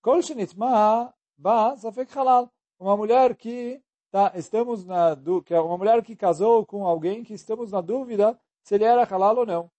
Kol 0.00 0.22
Shinitma, 0.22 1.12
Ba, 1.36 1.76
Safek 1.76 2.16
Halal. 2.16 2.50
Uma 2.78 2.96
mulher 2.96 3.36
que 3.36 3.80
tá, 4.10 4.32
estamos 4.34 4.84
na, 4.84 5.16
que 5.44 5.54
é 5.54 5.60
uma 5.60 5.78
mulher 5.78 6.02
que 6.02 6.16
casou 6.16 6.66
com 6.66 6.86
alguém 6.86 7.22
que 7.22 7.34
estamos 7.34 7.70
na 7.70 7.80
dúvida 7.80 8.38
se 8.62 8.74
ele 8.74 8.84
era 8.84 9.04
halal 9.04 9.36
ou 9.36 9.46
não. 9.46 9.70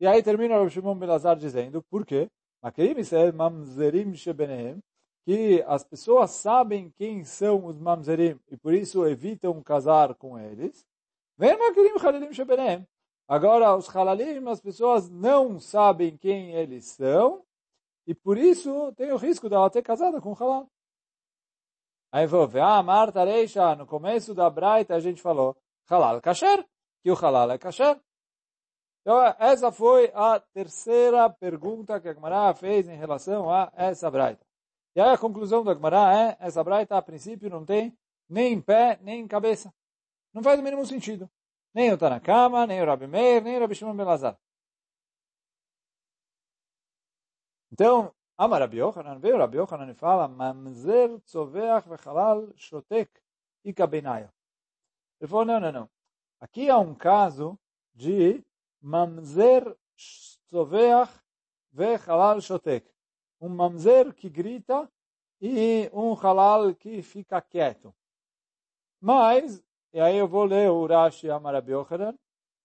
E 0.00 0.06
aí 0.06 0.22
termina 0.22 0.60
o 0.60 0.68
Shimon 0.70 0.96
Belazar 0.96 1.36
dizendo, 1.36 1.82
por 1.82 2.06
quê? 2.06 2.28
que 5.24 5.62
as 5.66 5.84
pessoas 5.84 6.30
sabem 6.30 6.90
quem 6.96 7.24
são 7.24 7.66
os 7.66 7.78
mamzerim 7.78 8.40
e 8.50 8.56
por 8.56 8.72
isso 8.72 9.06
evitam 9.06 9.62
casar 9.62 10.14
com 10.14 10.38
eles. 10.38 10.86
Agora, 13.28 13.76
os 13.76 13.88
halalim, 13.94 14.48
as 14.48 14.60
pessoas 14.60 15.10
não 15.10 15.60
sabem 15.60 16.16
quem 16.16 16.52
eles 16.54 16.86
são 16.86 17.44
e 18.06 18.14
por 18.14 18.38
isso 18.38 18.92
tem 18.96 19.12
o 19.12 19.16
risco 19.16 19.48
dela 19.48 19.68
ter 19.68 19.82
casado 19.82 20.20
com 20.20 20.32
halal. 20.32 20.66
Aí 22.10 22.26
vou 22.26 22.48
ver, 22.48 22.62
ah, 22.62 22.82
Marta 22.82 23.22
Reisha, 23.22 23.74
no 23.76 23.86
começo 23.86 24.34
da 24.34 24.48
Braita 24.48 24.94
a 24.94 25.00
gente 25.00 25.20
falou, 25.20 25.54
halal 25.90 26.22
kasher, 26.22 26.66
que 27.02 27.10
o 27.10 27.14
halal 27.14 27.50
é 27.50 27.58
kasher. 27.58 28.00
Então, 29.08 29.22
essa 29.38 29.72
foi 29.72 30.12
a 30.14 30.38
terceira 30.38 31.30
pergunta 31.30 31.98
que 31.98 32.10
a 32.10 32.12
Gemara 32.12 32.52
fez 32.52 32.86
em 32.86 32.94
relação 32.94 33.50
a 33.50 33.72
essa 33.74 34.10
Braita. 34.10 34.44
E 34.94 35.00
aí 35.00 35.08
a 35.08 35.16
conclusão 35.16 35.64
da 35.64 35.72
Gemara 35.72 36.14
é, 36.14 36.36
essa 36.38 36.62
Braita 36.62 36.94
a 36.94 37.00
princípio 37.00 37.48
não 37.48 37.64
tem 37.64 37.96
nem 38.28 38.60
pé, 38.60 38.98
nem 39.00 39.26
cabeça. 39.26 39.72
Não 40.30 40.42
faz 40.42 40.60
o 40.60 40.62
mínimo 40.62 40.84
sentido. 40.84 41.26
Nem 41.72 41.90
o 41.90 41.96
Tanakama, 41.96 42.66
nem 42.66 42.82
o 42.82 42.84
Rabi 42.84 43.06
Meir, 43.06 43.42
nem 43.42 43.56
o 43.56 43.60
Rabi 43.60 43.74
Shimon 43.74 43.96
Belazar. 43.96 44.38
Então, 47.72 48.14
Amar 48.36 48.60
Rabi 48.60 48.76
Yochanan, 48.76 49.18
veio 49.20 49.38
Rabi 49.38 49.56
Yochanan 49.56 49.90
e 49.90 49.94
fala, 49.94 50.28
Mamzer 50.28 51.18
tzoveach 51.20 51.88
vechalal 51.88 52.46
shotek 52.56 53.10
ikabenayo. 53.64 54.30
Ele 55.18 55.30
falou, 55.30 55.46
não, 55.46 55.58
não, 55.58 55.72
não. 55.72 55.90
Aqui 56.38 56.68
há 56.68 56.76
um 56.76 56.94
caso 56.94 57.58
de 57.94 58.46
Mamzer 58.80 59.76
tzoveach 59.96 61.12
vechalal 61.72 62.40
shotek. 62.40 62.86
Um 63.40 63.48
mamzer 63.48 64.14
que 64.14 64.28
grita 64.28 64.90
e 65.40 65.88
um 65.92 66.14
halal 66.14 66.74
que 66.74 67.02
fica 67.02 67.40
quieto. 67.40 67.94
Mas, 69.00 69.62
e 69.92 70.00
aí 70.00 70.16
eu 70.16 70.26
vou 70.26 70.44
ler 70.44 70.70
o 70.70 70.86
Rashi 70.86 71.30
Amar 71.30 71.54
Rabi 71.54 71.72
Yochanan, 71.72 72.14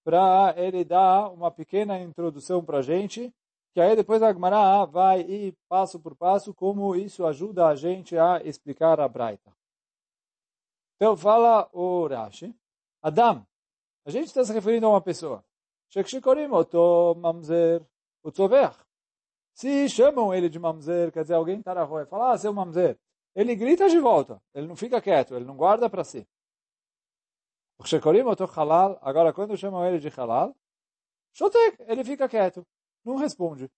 para 0.04 0.54
ele 0.58 0.84
dar 0.84 1.30
uma 1.32 1.52
pequena 1.52 2.00
introdução 2.00 2.64
para 2.64 2.80
a 2.80 2.82
gente, 2.82 3.34
que 3.74 3.80
aí 3.80 3.96
depois 3.96 4.22
a 4.22 4.34
Gemara 4.34 4.86
vai 4.86 5.22
ir 5.22 5.56
passo 5.70 6.00
por 6.00 6.16
passo 6.16 6.54
como 6.54 6.96
isso 6.96 7.26
ajuda 7.26 7.68
a 7.68 7.76
gente 7.76 8.18
a 8.18 8.42
explicar 8.44 9.00
a 9.00 9.08
Braita. 9.08 9.56
Então 10.96 11.16
fala 11.16 11.70
o 11.72 12.08
Rashi, 12.08 12.56
Adam, 13.02 13.46
a 14.06 14.12
gente 14.12 14.28
está 14.28 14.44
se 14.44 14.54
referindo 14.54 14.86
a 14.88 14.90
uma 14.90 15.02
pessoa, 15.02 15.44
Shekshikorim 15.94 16.52
oto 16.52 17.16
mamzer 17.16 17.82
utzover. 18.24 18.74
Se 19.54 19.88
chamam 19.88 20.34
ele 20.34 20.50
de 20.50 20.60
mamzer, 20.60 21.12
quer 21.12 21.22
dizer, 21.22 21.36
alguém 21.36 21.60
está 21.60 21.76
na 21.76 21.84
rua 21.84 22.04
e 22.04 22.06
fala, 22.06 22.32
ah, 22.32 22.38
seu 22.38 22.52
mamzer, 22.52 22.98
ele 23.36 23.56
grita 23.56 23.88
de 23.88 24.00
volta, 24.00 24.42
ele 24.54 24.66
não 24.66 24.76
fica 24.76 25.00
quieto, 25.00 25.36
ele 25.36 25.46
não 25.46 25.56
guarda 25.56 25.90
para 25.90 26.04
si. 26.04 26.28
Agora 29.02 29.32
quando 29.34 29.56
chamam 29.56 29.86
ele 29.86 30.00
de 30.00 30.10
halal, 30.10 30.56
shotek, 31.34 31.78
ele 31.88 32.04
fica 32.04 32.28
quieto 32.28 32.66
não 33.04 33.18
responde. 33.18 33.70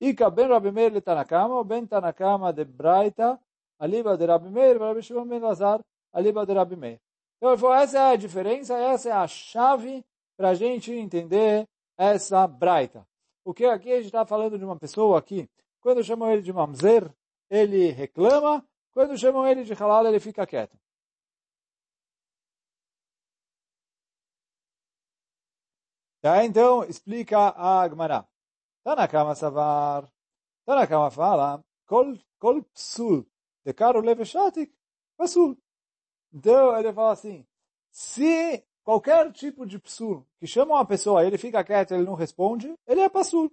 Ika 0.00 0.30
ben 0.30 0.48
Rabi 0.48 0.70
Meir 0.70 0.92
le 0.92 1.00
Tanakama, 1.00 1.64
ben 1.64 1.86
Tanakama 1.86 2.52
de 2.52 2.64
Braita, 2.64 3.40
aliba 3.78 4.16
de 4.16 4.26
Rabi 4.26 4.50
Meir, 4.50 4.78
Rabi 4.78 5.02
Shimon 5.02 5.26
ben 5.26 5.40
Lazar, 5.40 5.80
aliba 6.12 6.46
de 6.46 6.52
Rabi 6.52 6.76
Meir. 6.76 7.00
Então 7.36 7.50
ele 7.50 7.58
falou, 7.58 7.74
essa 7.74 7.98
é 7.98 8.12
a 8.12 8.16
diferença, 8.16 8.76
essa 8.76 9.08
é 9.08 9.12
a 9.12 9.26
chave 9.26 10.04
para 10.38 10.50
a 10.50 10.54
gente 10.54 10.92
entender 10.92 11.68
essa 11.96 12.46
Braita. 12.46 13.04
O 13.44 13.52
que 13.52 13.64
aqui 13.64 13.90
a 13.90 13.96
gente 13.96 14.06
está 14.06 14.24
falando 14.24 14.56
de 14.56 14.64
uma 14.64 14.78
pessoa 14.78 15.18
aqui, 15.18 15.50
quando 15.80 16.04
chamam 16.04 16.30
ele 16.30 16.42
de 16.42 16.52
Mamzer, 16.52 17.12
ele 17.50 17.90
reclama, 17.90 18.64
quando 18.92 19.18
chamam 19.18 19.44
ele 19.48 19.64
de 19.64 19.74
Halal, 19.74 20.06
ele 20.06 20.20
fica 20.20 20.46
quieto. 20.46 20.78
Tá? 26.20 26.44
Então, 26.44 26.84
explica 26.84 27.38
a 27.38 27.82
Agmará. 27.82 28.24
Tanakama 28.84 29.34
Savar. 29.34 30.08
Tanakama 30.64 31.10
fala, 31.10 31.64
Kol, 31.86 32.16
kol 32.38 32.62
psul, 32.74 33.26
de 33.64 33.72
caro 33.72 34.00
leve 34.00 34.24
shatik, 34.24 34.72
psul. 35.16 35.56
Então, 36.32 36.78
ele 36.78 36.92
fala 36.92 37.12
assim, 37.12 37.46
se 37.90 38.62
qualquer 38.88 39.30
tipo 39.32 39.66
de 39.66 39.78
psul 39.78 40.26
que 40.40 40.46
chama 40.46 40.76
uma 40.76 40.86
pessoa, 40.86 41.22
ele 41.22 41.36
fica 41.36 41.62
quieto, 41.62 41.92
ele 41.92 42.04
não 42.04 42.14
responde, 42.14 42.74
ele 42.86 43.02
é 43.02 43.08
psul. 43.10 43.52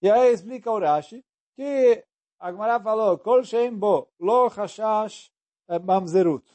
E 0.00 0.08
aí 0.08 0.32
explica 0.32 0.70
o 0.70 0.78
Rashi 0.78 1.20
que 1.56 2.06
Agmará 2.38 2.78
falou, 2.78 3.18
Kol 3.18 3.42
Shem 3.42 3.76
Bo, 3.76 4.08
Lo 4.20 4.46
Hashash 4.46 5.32
eh, 5.68 5.80
Mamzerut, 5.80 6.46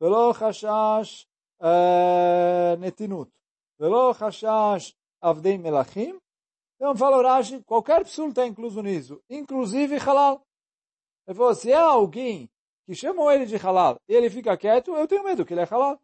Lo 0.00 0.32
Hashash 0.32 1.28
eh, 1.60 2.76
Netinut, 2.78 3.30
Lo 3.78 4.14
Hashash 4.14 4.96
Avdei 5.20 5.58
Melachim. 5.58 6.18
Então 6.76 6.96
fala 6.96 7.18
o 7.18 7.22
Rashi, 7.22 7.62
qualquer 7.64 8.04
psul 8.04 8.30
está 8.30 8.46
incluso 8.46 8.80
nisso, 8.80 9.22
inclusive 9.28 9.98
halal. 9.98 10.40
Ele 11.26 11.36
falou, 11.36 11.54
se 11.54 11.74
há 11.74 11.84
alguém 11.84 12.48
que 12.86 12.94
chamam 12.94 13.30
ele 13.30 13.46
de 13.46 13.56
halal 13.56 14.00
e 14.08 14.14
ele 14.14 14.30
fica 14.30 14.56
quieto, 14.56 14.94
eu 14.94 15.06
tenho 15.06 15.24
medo 15.24 15.44
que 15.44 15.54
ele 15.54 15.60
é 15.60 15.64
halal. 15.64 16.00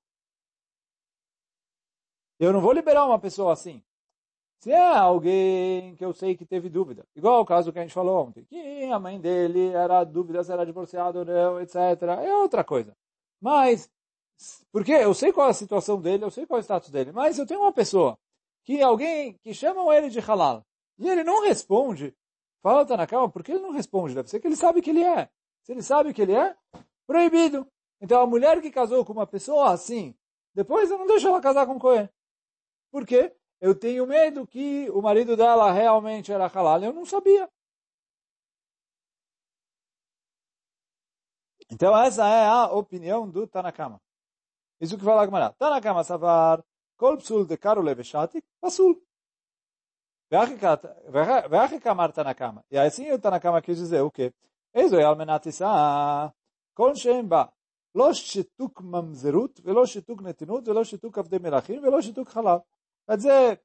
Eu 2.39 2.53
não 2.53 2.61
vou 2.61 2.73
liberar 2.73 3.05
uma 3.05 3.19
pessoa 3.19 3.53
assim. 3.53 3.83
Se 4.61 4.73
é 4.73 4.97
alguém 4.97 5.95
que 5.97 6.05
eu 6.05 6.13
sei 6.13 6.37
que 6.37 6.45
teve 6.45 6.69
dúvida, 6.69 7.07
igual 7.15 7.41
o 7.41 7.47
caso 7.47 7.73
que 7.73 7.79
a 7.79 7.83
gente 7.83 7.95
falou 7.95 8.27
ontem, 8.27 8.45
que 8.45 8.85
a 8.85 8.99
mãe 8.99 9.21
dele 9.21 9.69
era 9.69 10.03
dúvida 10.05 10.43
se 10.43 10.53
era 10.53 10.67
divorciado 10.67 11.21
ou 11.21 11.25
não, 11.25 11.61
etc. 11.61 11.77
É 12.25 12.35
outra 12.37 12.65
coisa. 12.65 12.97
Mas 13.41 13.89
porque 14.73 14.93
eu 14.93 15.15
sei 15.15 15.33
qual 15.33 15.49
é 15.49 15.51
a 15.51 15.55
situação 15.55 16.01
dele, 16.01 16.25
eu 16.25 16.31
sei 16.31 16.47
qual 16.47 16.59
é 16.59 16.61
o 16.61 16.65
status 16.65 16.91
dele, 16.91 17.13
mas 17.13 17.39
eu 17.39 17.47
tenho 17.47 17.61
uma 17.61 17.73
pessoa, 17.73 18.17
que 18.65 18.81
alguém, 18.83 19.35
que 19.43 19.53
chamam 19.53 19.93
ele 19.93 20.11
de 20.11 20.21
halal, 20.21 20.65
e 20.99 21.09
ele 21.09 21.25
não 21.25 21.43
responde, 21.43 22.15
fala 22.63 22.87
tá 22.87 22.97
na 22.97 23.07
calma, 23.07 23.29
por 23.29 23.43
que 23.43 23.53
ele 23.53 23.63
não 23.63 23.73
responde? 23.73 24.15
Deve 24.15 24.31
ser 24.31 24.41
que 24.41 24.47
ele 24.47 24.57
sabe 24.57 24.81
que 24.81 24.91
ele 24.91 25.03
é. 25.03 25.29
Se 25.69 25.73
ele 25.73 25.83
sabe 25.83 26.15
que 26.15 26.23
ele 26.23 26.35
é, 26.35 26.57
proibido. 27.07 27.71
Então 28.01 28.23
a 28.23 28.27
mulher 28.27 28.63
que 28.63 28.71
casou 28.71 29.05
com 29.05 29.13
uma 29.13 29.27
pessoa 29.27 29.71
assim, 29.71 30.17
depois 30.55 30.91
eu 30.91 30.97
não 30.97 31.07
deixo 31.07 31.29
ela 31.29 31.43
casar 31.43 31.67
com 31.67 31.75
o 31.75 31.79
Cohen. 31.79 32.09
Por 32.91 33.07
quê? 33.07 33.37
Eu 33.61 33.79
tenho 33.79 34.07
medo 34.07 34.47
que 34.47 34.89
o 34.93 35.03
marido 35.03 35.37
dela 35.37 35.71
realmente 35.71 36.33
era 36.33 36.47
halal, 36.47 36.83
eu 36.83 36.93
não 36.95 37.05
sabia. 37.05 37.47
Então 41.71 41.95
essa 41.99 42.27
é 42.27 42.47
a 42.47 42.73
opinião 42.73 43.29
do 43.29 43.47
Tanakama. 43.47 44.01
Isso 44.81 44.97
que 44.97 45.05
fala 45.05 45.21
a 45.21 45.27
Gemara. 45.27 45.53
Tanakama 45.53 46.03
savar, 46.03 46.65
kol 46.97 47.19
psul 47.19 47.45
de 47.45 47.59
karo 47.59 47.83
leveshatik, 47.83 48.43
pasul. 48.59 49.03
Veachi 50.31 51.79
kamar 51.79 52.11
Tanakama. 52.11 52.65
E 52.71 52.79
assim 52.79 53.13
o 53.13 53.19
Tanakama 53.19 53.61
quis 53.61 53.77
dizer 53.77 54.01
o 54.01 54.11
quê? 54.11 54.33
Ezo 54.78 55.00
é 55.00 55.04
almenatissa, 55.04 56.34
kol 56.76 56.96
shem 56.96 57.28
ba, 57.28 57.48
לא 57.96 58.14
שיתוק 58.14 58.82
ממזרות, 58.82 59.60
ולא 59.64 59.86
שיתוק 59.86 60.22
נתינות, 60.22 60.68
ולא 60.68 60.84
שיתוק 60.84 61.18
עבדי 61.18 61.38
מלכים, 61.38 61.84
ולא 61.84 62.02
שיתוק 62.02 62.30
חלב. 62.30 62.60
Quer 63.08 63.18
dizer, 63.18 63.62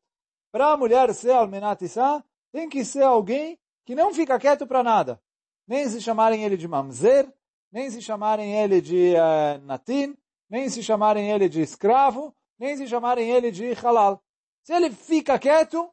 para 0.52 0.72
a 0.72 0.76
mulher 0.76 1.14
ser 1.14 1.30
almenatissá, 1.30 2.22
tem 2.52 2.68
que 2.68 2.84
ser 2.84 3.04
alguém 3.04 3.58
que 3.86 3.94
não 3.94 4.12
fica 4.12 4.38
quieto 4.38 4.66
para 4.66 4.82
nada. 4.82 5.20
Nem 5.66 5.88
se 5.88 6.00
chamarem 6.00 6.44
ele 6.44 6.56
de 6.56 6.66
mamzer, 6.66 7.32
nem 7.70 7.90
se 7.90 8.02
chamarem 8.02 8.52
ele 8.60 8.80
de 8.80 9.14
uh, 9.14 9.64
natin, 9.64 10.16
nem 10.50 10.68
se 10.68 10.82
chamarem 10.82 11.30
ele 11.30 11.48
de 11.48 11.60
escravo, 11.60 12.34
nem 12.58 12.76
se 12.76 12.86
chamarem 12.86 13.30
ele 13.30 13.50
de 13.50 13.72
halal. 13.74 14.20
Se 14.64 14.72
ele 14.72 14.90
fica 14.90 15.38
quieto, 15.38 15.88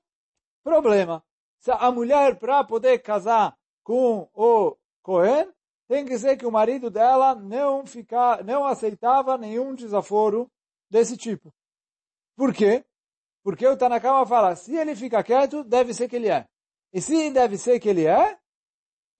problema. 0.63 1.23
Se 1.59 1.71
a 1.71 1.91
mulher, 1.91 2.39
para 2.39 2.63
poder 2.63 2.99
casar 2.99 3.55
com 3.83 4.27
o 4.33 4.75
Cohen, 5.02 5.52
tem 5.88 6.04
que 6.04 6.18
ser 6.18 6.36
que 6.36 6.46
o 6.46 6.52
marido 6.52 6.90
dela 6.90 7.34
não, 7.34 7.86
ficar, 7.86 8.44
não 8.44 8.64
aceitava 8.64 9.36
nenhum 9.36 9.74
desaforo 9.74 10.50
desse 10.90 11.16
tipo. 11.16 11.52
Por 12.36 12.54
quê? 12.54 12.84
Porque 13.42 13.66
o 13.66 13.76
Tanakama 13.76 14.26
fala, 14.26 14.54
se 14.54 14.76
ele 14.76 14.94
fica 14.94 15.22
quieto, 15.22 15.64
deve 15.64 15.94
ser 15.94 16.08
que 16.08 16.16
ele 16.16 16.28
é. 16.28 16.46
E 16.92 17.00
se 17.00 17.30
deve 17.30 17.56
ser 17.56 17.80
que 17.80 17.88
ele 17.88 18.06
é, 18.06 18.38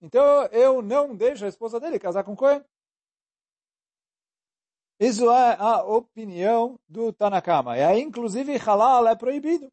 então 0.01 0.45
eu 0.47 0.81
não 0.81 1.15
deixo 1.15 1.45
a 1.45 1.47
esposa 1.47 1.79
dele 1.79 1.99
casar 1.99 2.23
com 2.23 2.35
Cohen. 2.35 2.63
Isso 4.99 5.31
é 5.31 5.55
a 5.59 5.83
opinião 5.83 6.79
do 6.87 7.11
Tanakama. 7.11 7.75
E 7.77 7.81
aí, 7.81 8.01
inclusive, 8.01 8.55
halal 8.57 9.07
é 9.07 9.15
proibido. 9.15 9.71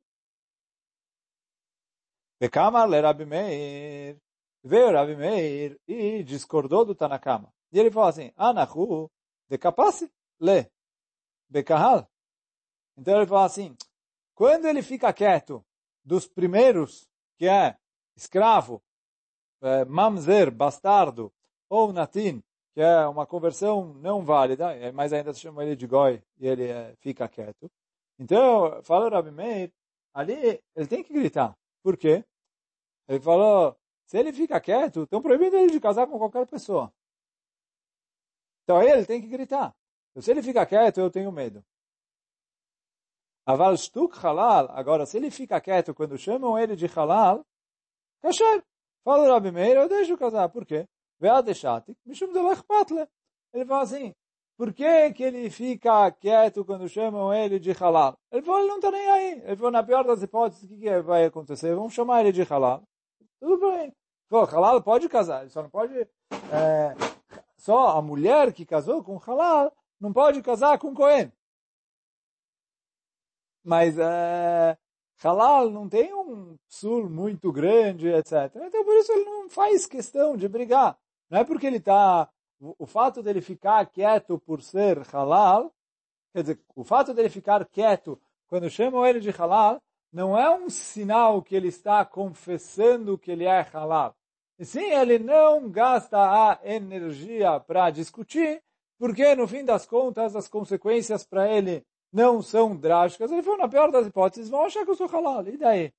Bekamar 2.41 2.88
le 2.88 3.00
Rabi 3.00 3.27
Meir. 3.27 4.17
Veio 4.69 4.93
Rabi 4.93 5.17
Meir 5.17 5.81
e 5.89 6.23
discordou 6.23 6.85
do 6.85 6.95
Tanakama. 6.95 7.51
E 7.73 7.79
ele 7.81 7.91
falou 7.91 8.11
assim, 8.11 8.31
Anahu 8.37 9.11
de 9.49 9.57
capaz 9.57 10.07
le 10.39 10.71
bekahal. 11.49 12.07
Então 12.95 13.17
ele 13.17 13.27
falou 13.27 13.45
assim, 13.45 13.75
quando 14.35 14.67
ele 14.67 14.83
fica 14.83 15.11
quieto 15.11 15.65
dos 16.05 16.27
primeiros, 16.27 17.09
que 17.39 17.49
é 17.49 17.79
escravo, 18.15 18.83
é, 19.63 19.87
mamzer, 19.87 20.51
bastardo, 20.51 21.33
ou 21.71 21.91
natin, 21.91 22.43
que 22.75 22.83
é 22.83 23.07
uma 23.07 23.27
conversão 23.27 23.95
não 23.95 24.23
válida, 24.23 24.75
é, 24.77 24.93
mas 24.93 25.15
ainda 25.15 25.33
se 25.33 25.41
chama 25.41 25.65
ele 25.65 25.77
de 25.77 25.87
goi, 25.87 26.23
e 26.39 26.47
ele 26.47 26.69
é, 26.69 26.95
fica 27.01 27.27
quieto. 27.27 27.71
Então, 28.19 28.83
fala 28.83 29.07
o 29.07 29.11
Rabi 29.11 29.31
Meir, 29.31 29.73
ali 30.13 30.61
ele 30.77 30.87
tem 30.87 31.03
que 31.03 31.15
gritar. 31.15 31.57
Por 31.83 31.97
quê? 31.97 32.23
Ele 33.09 33.21
falou, 33.21 33.77
se 34.09 34.17
ele 34.17 34.33
fica 34.33 34.59
quieto, 34.59 35.03
estão 35.03 35.21
proibindo 35.21 35.55
ele 35.55 35.71
de 35.71 35.79
casar 35.79 36.07
com 36.07 36.17
qualquer 36.17 36.47
pessoa. 36.47 36.91
Então 38.65 38.83
ele 38.83 39.05
tem 39.05 39.21
que 39.21 39.29
gritar. 39.29 39.77
Então, 40.11 40.23
se 40.23 40.31
ele 40.31 40.43
fica 40.43 40.65
quieto, 40.65 40.99
eu 40.99 41.11
tenho 41.11 41.31
medo. 41.31 41.62
Aval 43.45 43.77
stuk 43.77 44.17
halal. 44.17 44.67
Agora, 44.71 45.05
se 45.05 45.19
ele 45.19 45.31
fica 45.31 45.61
quieto 45.61 45.95
quando 45.95 46.17
chamam 46.17 46.59
ele 46.59 46.75
de 46.75 46.87
halal, 46.87 47.45
kasher. 48.23 48.65
Fala 49.05 49.29
o 49.29 49.33
Rabi 49.33 49.53
Meir, 49.53 49.77
eu 49.77 49.88
deixo 49.88 50.17
casar. 50.17 50.49
Por 50.49 50.65
quê? 50.65 50.87
Ve'adeshatik, 51.21 51.99
mishum 52.07 52.33
delech 52.33 52.62
patle. 52.65 53.07
Ele 53.53 53.67
fala 53.67 53.83
assim, 53.83 54.15
por 54.57 54.73
que, 54.73 55.12
que 55.12 55.23
ele 55.23 55.50
fica 55.50 56.11
quieto 56.12 56.65
quando 56.65 56.88
chamam 56.88 57.33
ele 57.35 57.59
de 57.59 57.73
halal? 57.73 58.19
Ele 58.33 58.43
falou, 58.43 58.61
ele 58.61 58.69
não 58.69 58.77
está 58.77 58.91
nem 58.91 59.11
aí. 59.11 59.43
Ele 59.45 59.57
falou, 59.57 59.71
na 59.71 59.83
pior 59.83 60.05
das 60.05 60.23
hipóteses, 60.23 60.65
o 60.65 60.69
que, 60.69 60.79
que 60.79 61.00
vai 61.03 61.27
acontecer? 61.27 61.75
Vamos 61.75 61.93
chamar 61.93 62.23
ele 62.23 62.33
de 62.33 62.43
halal. 62.43 62.83
Tudo 63.38 63.71
bem. 63.71 63.98
Pô, 64.28 64.44
halal 64.44 64.82
pode 64.82 65.08
casar, 65.08 65.49
só 65.49 65.62
não 65.62 65.70
pode... 65.70 65.94
É, 65.99 66.94
só 67.56 67.97
a 67.97 68.02
mulher 68.02 68.52
que 68.52 68.66
casou 68.66 69.02
com 69.02 69.16
halal 69.16 69.75
não 69.99 70.12
pode 70.12 70.42
casar 70.42 70.78
com 70.78 70.94
Cohen. 70.94 71.32
Mas 73.64 73.99
é, 73.99 74.76
halal 75.23 75.70
não 75.70 75.88
tem 75.88 76.14
um 76.14 76.58
sul 76.68 77.08
muito 77.08 77.50
grande, 77.50 78.08
etc. 78.08 78.54
Então 78.54 78.85
por 78.85 78.97
isso 78.97 79.12
ele 79.12 79.25
não 79.25 79.49
faz 79.49 79.87
questão 79.87 80.37
de 80.37 80.47
brigar. 80.47 80.99
Não 81.30 81.41
é 81.41 81.45
porque 81.45 81.67
ele 81.67 81.78
está... 81.78 82.28
O, 82.60 82.75
o 82.80 82.86
fato 82.86 83.23
dele 83.23 83.41
ficar 83.41 83.86
quieto 83.86 84.38
por 84.38 84.62
ser 84.62 84.99
halal, 85.12 85.73
quer 86.32 86.43
dizer, 86.43 86.60
o 86.75 86.84
fato 86.84 87.14
dele 87.14 87.30
ficar 87.30 87.64
quieto 87.67 88.21
quando 88.47 88.69
chamam 88.69 89.06
ele 89.06 89.21
de 89.21 89.30
halal, 89.30 89.80
não 90.12 90.38
é 90.38 90.50
um 90.50 90.71
sinal 90.71 91.42
que 91.42 91.54
ele 91.54 91.68
está 91.68 92.04
confessando 92.04 93.18
que 93.18 93.30
ele 93.30 93.44
é 93.44 93.60
halal. 93.73 94.14
E 94.58 94.64
sim, 94.64 94.90
ele 94.90 95.18
não 95.18 95.71
gasta 95.71 96.18
a 96.18 96.58
energia 96.64 97.60
para 97.60 97.90
discutir, 97.90 98.62
porque 98.99 99.34
no 99.34 99.47
fim 99.47 99.64
das 99.64 99.86
contas 99.86 100.34
as 100.34 100.49
consequências 100.49 101.25
para 101.25 101.49
ele 101.49 101.84
não 102.12 102.42
são 102.42 102.75
drásticas. 102.75 103.30
Ele 103.30 103.42
falou, 103.42 103.58
na 103.58 103.68
pior 103.68 103.90
das 103.90 104.06
hipóteses, 104.06 104.50
vão 104.50 104.64
achar 104.64 104.84
que 104.84 104.90
eu 104.90 104.97
sou 104.97 105.06
halal. 105.06 105.47
E 105.47 105.56
daí? 105.56 105.92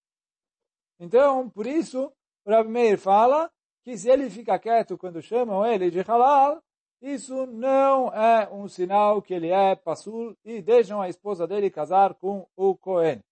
Então, 0.99 1.49
por 1.49 1.65
isso, 1.65 2.11
o 2.43 2.51
Rabi 2.51 2.69
Meir 2.69 2.97
fala 2.97 3.49
que 3.83 3.97
se 3.97 4.09
ele 4.09 4.29
fica 4.29 4.59
quieto 4.59 4.97
quando 4.97 5.21
chamam 5.21 5.65
ele 5.65 5.89
de 5.89 6.01
halal, 6.01 6.61
isso 7.01 7.45
não 7.45 8.09
é 8.09 8.49
um 8.51 8.67
sinal 8.67 9.21
que 9.21 9.33
ele 9.33 9.49
é 9.49 9.75
passul 9.75 10.35
e 10.43 10.61
deixam 10.61 11.01
a 11.01 11.07
esposa 11.07 11.47
dele 11.47 11.69
casar 11.69 12.13
com 12.15 12.45
o 12.57 12.75
Cohen. 12.75 13.23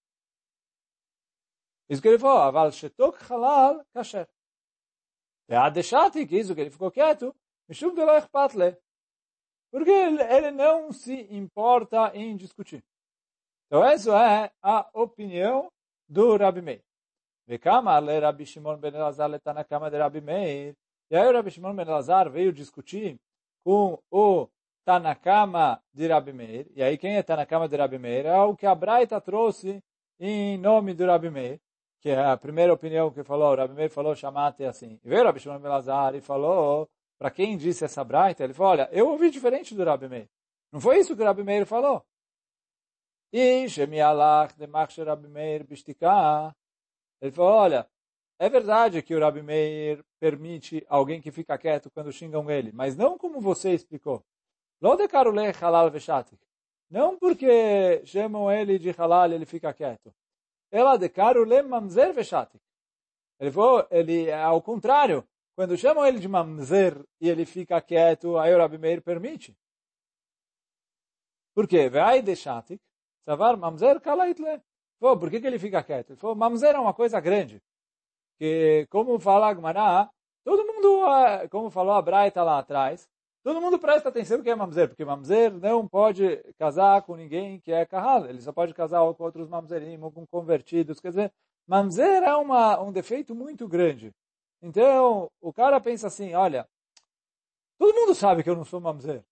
Isso 1.89 2.01
que 2.01 2.07
ele 2.07 2.19
falou, 2.19 2.41
aval 2.41 2.71
shetok 2.71 3.17
halal 3.31 3.85
kasher. 3.93 4.27
E 5.49 5.55
a 5.55 5.69
deixati, 5.69 6.25
que 6.27 6.37
isso 6.37 6.53
que 6.53 6.61
ele 6.61 6.69
ficou 6.69 6.91
quieto, 6.91 7.33
mishum 7.69 7.93
de 7.93 8.03
lo 8.03 8.29
patle. 8.29 8.77
Porque 9.71 9.89
ele 9.89 10.51
não 10.51 10.91
se 10.91 11.27
importa 11.33 12.11
em 12.13 12.35
discutir. 12.35 12.83
Então 13.67 13.83
essa 13.83 14.11
é 14.11 14.51
a 14.61 14.89
opinião 14.93 15.71
do 16.07 16.35
Rabi 16.37 16.61
Meir. 16.61 16.83
Vekama 17.45 17.99
le 17.99 18.19
Rabi 18.19 18.45
Shimon 18.45 18.77
ben 18.77 18.93
Elazar 18.93 19.29
le 19.29 19.39
Tanakama 19.39 19.89
de 19.89 19.97
Rabi 19.97 20.21
Meir. 20.21 20.75
E 21.09 21.15
aí 21.15 21.27
o 21.27 21.33
Rabi 21.33 21.51
Shimon 21.51 21.75
ben 21.75 21.87
Elazar 21.87 22.29
veio 22.29 22.51
discutir 22.51 23.17
com 23.63 23.99
o 24.11 24.47
Tanakama 24.85 25.81
de 25.93 26.07
Rabi 26.07 26.33
Meir. 26.33 26.67
E 26.75 26.83
aí 26.83 26.97
quem 26.97 27.15
é 27.15 27.23
Tanakama 27.23 27.67
de 27.67 27.75
Rabi 27.77 27.97
Meir? 27.97 28.25
É 28.25 28.41
o 28.41 28.55
que 28.55 28.65
a 28.65 28.75
Braita 28.75 29.19
trouxe 29.21 29.81
em 30.19 30.57
nome 30.57 30.93
do 30.93 31.05
Rabi 31.05 31.29
Meir 31.29 31.59
que 31.99 32.09
é 32.09 32.19
a 32.19 32.37
primeira 32.37 32.73
opinião 32.73 33.11
que 33.11 33.23
falou, 33.23 33.55
Rabi 33.55 33.73
Meir 33.73 33.89
falou, 33.89 34.15
chamate 34.15 34.63
assim. 34.63 34.99
E 35.03 35.09
veio 35.09 35.23
Rabi 35.23 35.39
Shimon 35.39 35.59
Belazar 35.59 36.15
e 36.15 36.21
falou, 36.21 36.89
para 37.17 37.31
quem 37.31 37.57
disse 37.57 37.83
essa 37.83 38.03
braita, 38.03 38.43
ele 38.43 38.53
falou, 38.53 38.71
olha, 38.73 38.89
eu 38.91 39.09
ouvi 39.09 39.29
diferente 39.29 39.73
do 39.73 39.83
Rabi 39.83 40.07
Meir. 40.07 40.29
Não 40.71 40.79
foi 40.79 40.99
isso 40.99 41.15
que 41.15 41.21
o 41.21 41.25
Rabi 41.25 41.43
Meir 41.43 41.65
falou. 41.65 42.05
E 43.31 43.67
Shemi 43.67 43.99
Allah 43.99 44.47
de 44.47 45.27
Meir. 45.27 45.65
Ele 47.19 47.31
falou, 47.31 47.51
olha, 47.51 47.89
é 48.39 48.49
verdade 48.49 49.01
que 49.01 49.15
o 49.15 49.19
Rabi 49.19 49.41
Meir 49.41 50.03
permite 50.19 50.85
alguém 50.87 51.19
que 51.19 51.31
fica 51.31 51.57
quieto 51.57 51.89
quando 51.89 52.11
xingam 52.11 52.49
ele, 52.49 52.71
mas 52.71 52.95
não 52.95 53.17
como 53.17 53.41
você 53.41 53.73
explicou. 53.73 54.23
Lo 54.79 54.95
de 54.95 55.07
karule 55.07 55.51
halal 55.59 55.89
veshatik. 55.89 56.39
Não 56.89 57.17
porque 57.17 58.05
chamam 58.05 58.51
ele 58.51 58.77
de 58.77 58.91
halal 58.91 59.31
ele 59.31 59.45
fica 59.45 59.73
quieto. 59.73 60.13
Ela 60.71 60.97
de 60.97 61.09
le 61.45 61.61
mamzer 61.61 62.13
veshatik. 62.13 62.61
Ele 63.39 63.51
falou, 63.51 63.87
ele 63.89 64.27
é 64.27 64.41
ao 64.43 64.61
contrário. 64.61 65.27
Quando 65.55 65.77
chamam 65.77 66.05
ele 66.05 66.19
de 66.19 66.27
mamzer 66.27 67.03
e 67.19 67.29
ele 67.29 67.45
fica 67.45 67.81
quieto, 67.81 68.37
aí 68.37 68.53
o 68.53 68.57
Rabi 68.57 68.77
Meir 68.77 69.01
permite. 69.01 69.55
Por 71.53 71.67
quê? 71.67 71.89
Vai 71.89 72.21
de 72.21 72.35
shatik, 72.35 72.79
savar 73.25 73.57
mamzer 73.57 73.99
kalaitle. 73.99 74.61
Falou, 74.99 75.19
por 75.19 75.29
que, 75.29 75.39
que 75.39 75.47
ele 75.47 75.57
fica 75.57 75.83
quieto? 75.83 76.11
Ele 76.11 76.19
falou, 76.19 76.35
mamzer 76.35 76.75
é 76.75 76.79
uma 76.79 76.93
coisa 76.93 77.19
grande. 77.19 77.61
Que, 78.37 78.85
como 78.89 79.19
fala 79.19 79.49
Agmará, 79.49 80.11
todo 80.43 80.65
mundo, 80.65 81.03
ah, 81.05 81.47
como 81.49 81.71
falou 81.71 81.95
a 81.95 82.01
Braita 82.01 82.43
lá 82.43 82.59
atrás, 82.59 83.09
Todo 83.47 83.61
mundo 83.61 83.79
presta 83.79 84.09
atenção 84.09 84.43
que 84.43 84.49
é 84.49 84.55
mamzer, 84.55 84.89
porque 84.89 85.05
mamzer 85.05 85.53
não 85.53 85.87
pode 85.87 86.35
casar 86.59 87.01
com 87.03 87.15
ninguém 87.15 87.61
que 87.61 87.71
é 87.71 87.85
kahal. 87.85 88.25
Ele 88.25 88.41
só 88.41 88.51
pode 88.51 88.73
casar 88.73 88.99
com 89.13 89.23
outros 89.23 89.47
mamzerim, 89.47 89.97
ou 90.01 90.11
com 90.11 90.27
convertidos. 90.27 90.99
Quer 90.99 91.11
dizer, 91.11 91.33
mamzer 91.65 92.23
é 92.23 92.35
uma, 92.35 92.77
um 92.81 92.91
defeito 92.91 93.33
muito 93.33 93.65
grande. 93.65 94.13
Então, 94.61 95.31
o 95.39 95.53
cara 95.53 95.79
pensa 95.79 96.07
assim, 96.07 96.33
olha, 96.33 96.67
todo 97.79 97.95
mundo 97.95 98.13
sabe 98.13 98.43
que 98.43 98.49
eu 98.49 98.55
não 98.57 98.65
sou 98.65 98.81
mamzer. 98.81 99.23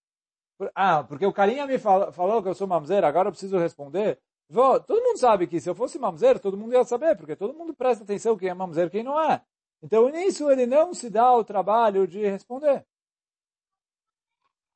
Ah, 0.73 1.04
porque 1.04 1.25
o 1.25 1.34
carinha 1.34 1.67
me 1.67 1.78
falou, 1.78 2.10
falou 2.13 2.41
que 2.41 2.47
eu 2.47 2.56
sou 2.56 2.67
mamzer, 2.67 3.04
agora 3.04 3.28
eu 3.28 3.34
preciso 3.34 3.58
responder. 3.58 4.17
Vou, 4.47 4.80
todo 4.80 5.04
mundo 5.04 5.17
sabe 5.17 5.45
que 5.45 5.60
se 5.60 5.69
eu 5.69 5.75
fosse 5.75 5.99
mamzer, 5.99 6.39
todo 6.39 6.56
mundo 6.56 6.73
ia 6.73 6.86
saber, 6.86 7.17
porque 7.17 7.36
todo 7.36 7.54
mundo 7.54 7.73
presta 7.73 8.06
atenção 8.06 8.38
quem 8.38 8.47
é 8.47 8.54
mamzer 8.54 8.88
e 8.88 8.91
quem 8.91 9.04
não 9.04 9.19
é. 9.19 9.41
Então, 9.84 10.08
nisso 10.08 10.49
ele 10.49 10.65
não 10.65 10.93
se 10.93 11.10
dá 11.10 11.36
o 11.36 11.43
trabalho 11.43 12.08
de 12.08 12.25
responder. 12.25 12.86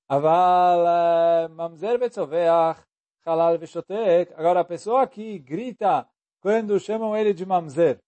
Aval 0.09 1.49
mamzer 1.49 1.99
vetzoveach 1.99 2.83
halal 3.25 3.57
veshotek. 3.59 4.33
Agora, 4.35 4.61
a 4.61 4.65
pessoa 4.65 5.07
que 5.07 5.37
grita 5.37 6.07
quando 6.41 6.79
chamam 6.79 7.15
ele 7.15 7.33
de 7.33 7.45
mamzer 7.45 8.01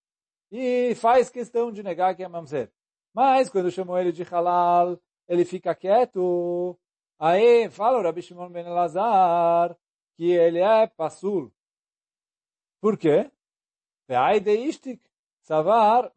e 0.51 0.95
faz 0.95 1.29
questão 1.29 1.71
de 1.71 1.83
negar 1.83 2.15
que 2.15 2.23
é 2.23 2.27
mamzer. 2.27 2.71
Mas, 3.13 3.49
quando 3.49 3.71
chamam 3.71 3.97
ele 3.99 4.11
de 4.11 4.23
halal, 4.23 4.99
ele 5.27 5.45
fica 5.45 5.75
quieto. 5.75 6.77
Aí 7.19 7.69
fala 7.69 7.99
o 7.99 8.01
Rabi 8.01 8.21
Shimon 8.21 8.49
ben 8.49 8.65
Elazar 8.65 9.77
que 10.15 10.31
ele 10.31 10.59
é 10.59 10.87
pasul. 10.87 11.51
Por 12.81 12.97
quê? 12.97 13.29
Savar, 15.41 16.11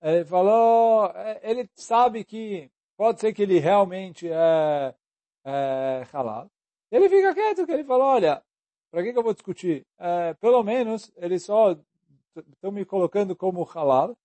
Ele 0.00 0.24
falou, 0.24 1.12
ele 1.42 1.68
sabe 1.74 2.24
que 2.24 2.70
pode 2.98 3.20
ser 3.20 3.32
que 3.32 3.42
ele 3.42 3.60
realmente 3.60 4.28
é, 4.28 4.94
é 5.44 6.06
halal. 6.12 6.50
Ele 6.90 7.08
fica 7.08 7.32
quieto, 7.32 7.64
que 7.64 7.72
ele 7.72 7.84
falou, 7.84 8.08
olha, 8.08 8.42
para 8.90 9.02
que, 9.02 9.12
que 9.12 9.18
eu 9.18 9.22
vou 9.22 9.32
discutir? 9.32 9.86
É, 9.98 10.34
pelo 10.34 10.62
menos 10.64 11.10
eles 11.16 11.44
só 11.44 11.76
estão 12.36 12.72
me 12.72 12.84
colocando 12.84 13.36
como 13.36 13.62
halal 13.62 14.16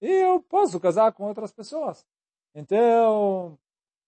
e 0.00 0.08
eu 0.08 0.42
posso 0.42 0.80
casar 0.80 1.12
com 1.12 1.24
outras 1.24 1.52
pessoas. 1.52 2.06
Então, 2.54 3.58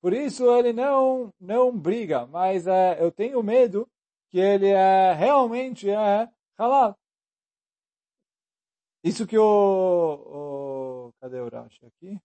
por 0.01 0.13
isso 0.13 0.51
ele 0.57 0.73
não 0.73 1.33
não 1.41 1.77
briga, 1.77 2.27
mas 2.27 2.67
é, 2.67 3.03
eu 3.03 3.13
tenho 3.13 3.43
medo 3.43 3.89
que 4.31 4.39
ele 4.39 4.69
é, 4.69 5.13
realmente 5.13 5.91
é 5.91 6.29
halal. 6.59 6.97
Isso 9.03 9.27
que 9.27 9.37
o, 9.37 9.45
o 9.45 11.13
cadê 11.21 11.41
o 11.41 11.49
Rashi 11.49 11.85
aqui? 11.87 12.19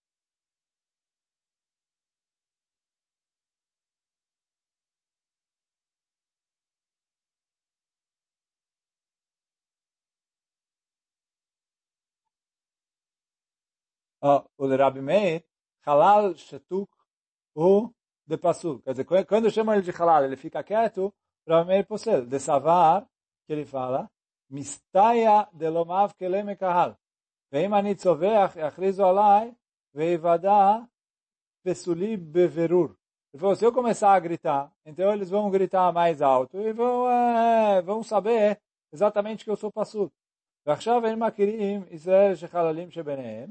oh, 14.23 14.45
o 14.59 14.77
Rabi 14.77 15.01
Meir, 15.01 15.45
halal 15.87 16.35
shetuk 16.35 16.89
o 17.55 17.91
de 18.27 18.37
pasul. 18.37 18.81
Quer 18.83 18.93
dizer, 18.93 19.27
quando 19.27 19.51
chama 19.51 19.75
ele 19.75 19.83
de 19.83 19.91
halal, 19.91 20.25
ele 20.25 20.37
fica 20.37 20.63
quieto, 20.63 21.13
Rabi 21.47 21.69
Meir 21.69 21.87
possel. 21.87 22.27
De 22.27 22.39
savar, 22.39 23.07
que 23.47 23.53
ele 23.53 23.65
fala, 23.65 24.11
mistaia 24.51 25.49
de 25.53 25.69
lomav 25.69 26.15
keleme 26.15 26.57
kahal. 26.57 26.97
ואם 27.53 27.75
אני 27.75 27.95
צווח, 27.95 28.57
יכריזו 28.57 29.07
עליי 29.07 29.51
ויוודע 29.95 30.79
פסולי 31.67 32.17
בבירור. 32.17 32.89
Ele 33.35 33.41
falou, 33.41 33.57
se 33.57 33.65
eu 33.65 33.73
começar 33.73 34.13
a 34.13 34.21
gritar, 34.21 34.73
então 34.87 35.13
eles 35.13 35.29
vão 35.29 35.51
gritar 35.51 35.93
mais 35.93 36.23
alto 36.23 36.57
e 36.61 36.73
vão, 36.73 37.11
é, 37.11 37.83
vão 37.83 38.01
saber 38.01 38.61
exatamente 38.93 39.45
que 39.45 39.51
eu 39.51 39.57
sou 39.57 39.73
passudo. 39.73 40.13
ועכשיו 40.67 41.07
הם 41.07 41.23
מכירים 41.23 41.85
ישראל 41.91 42.35
שחללים 42.35 42.91
שביניהם, 42.91 43.51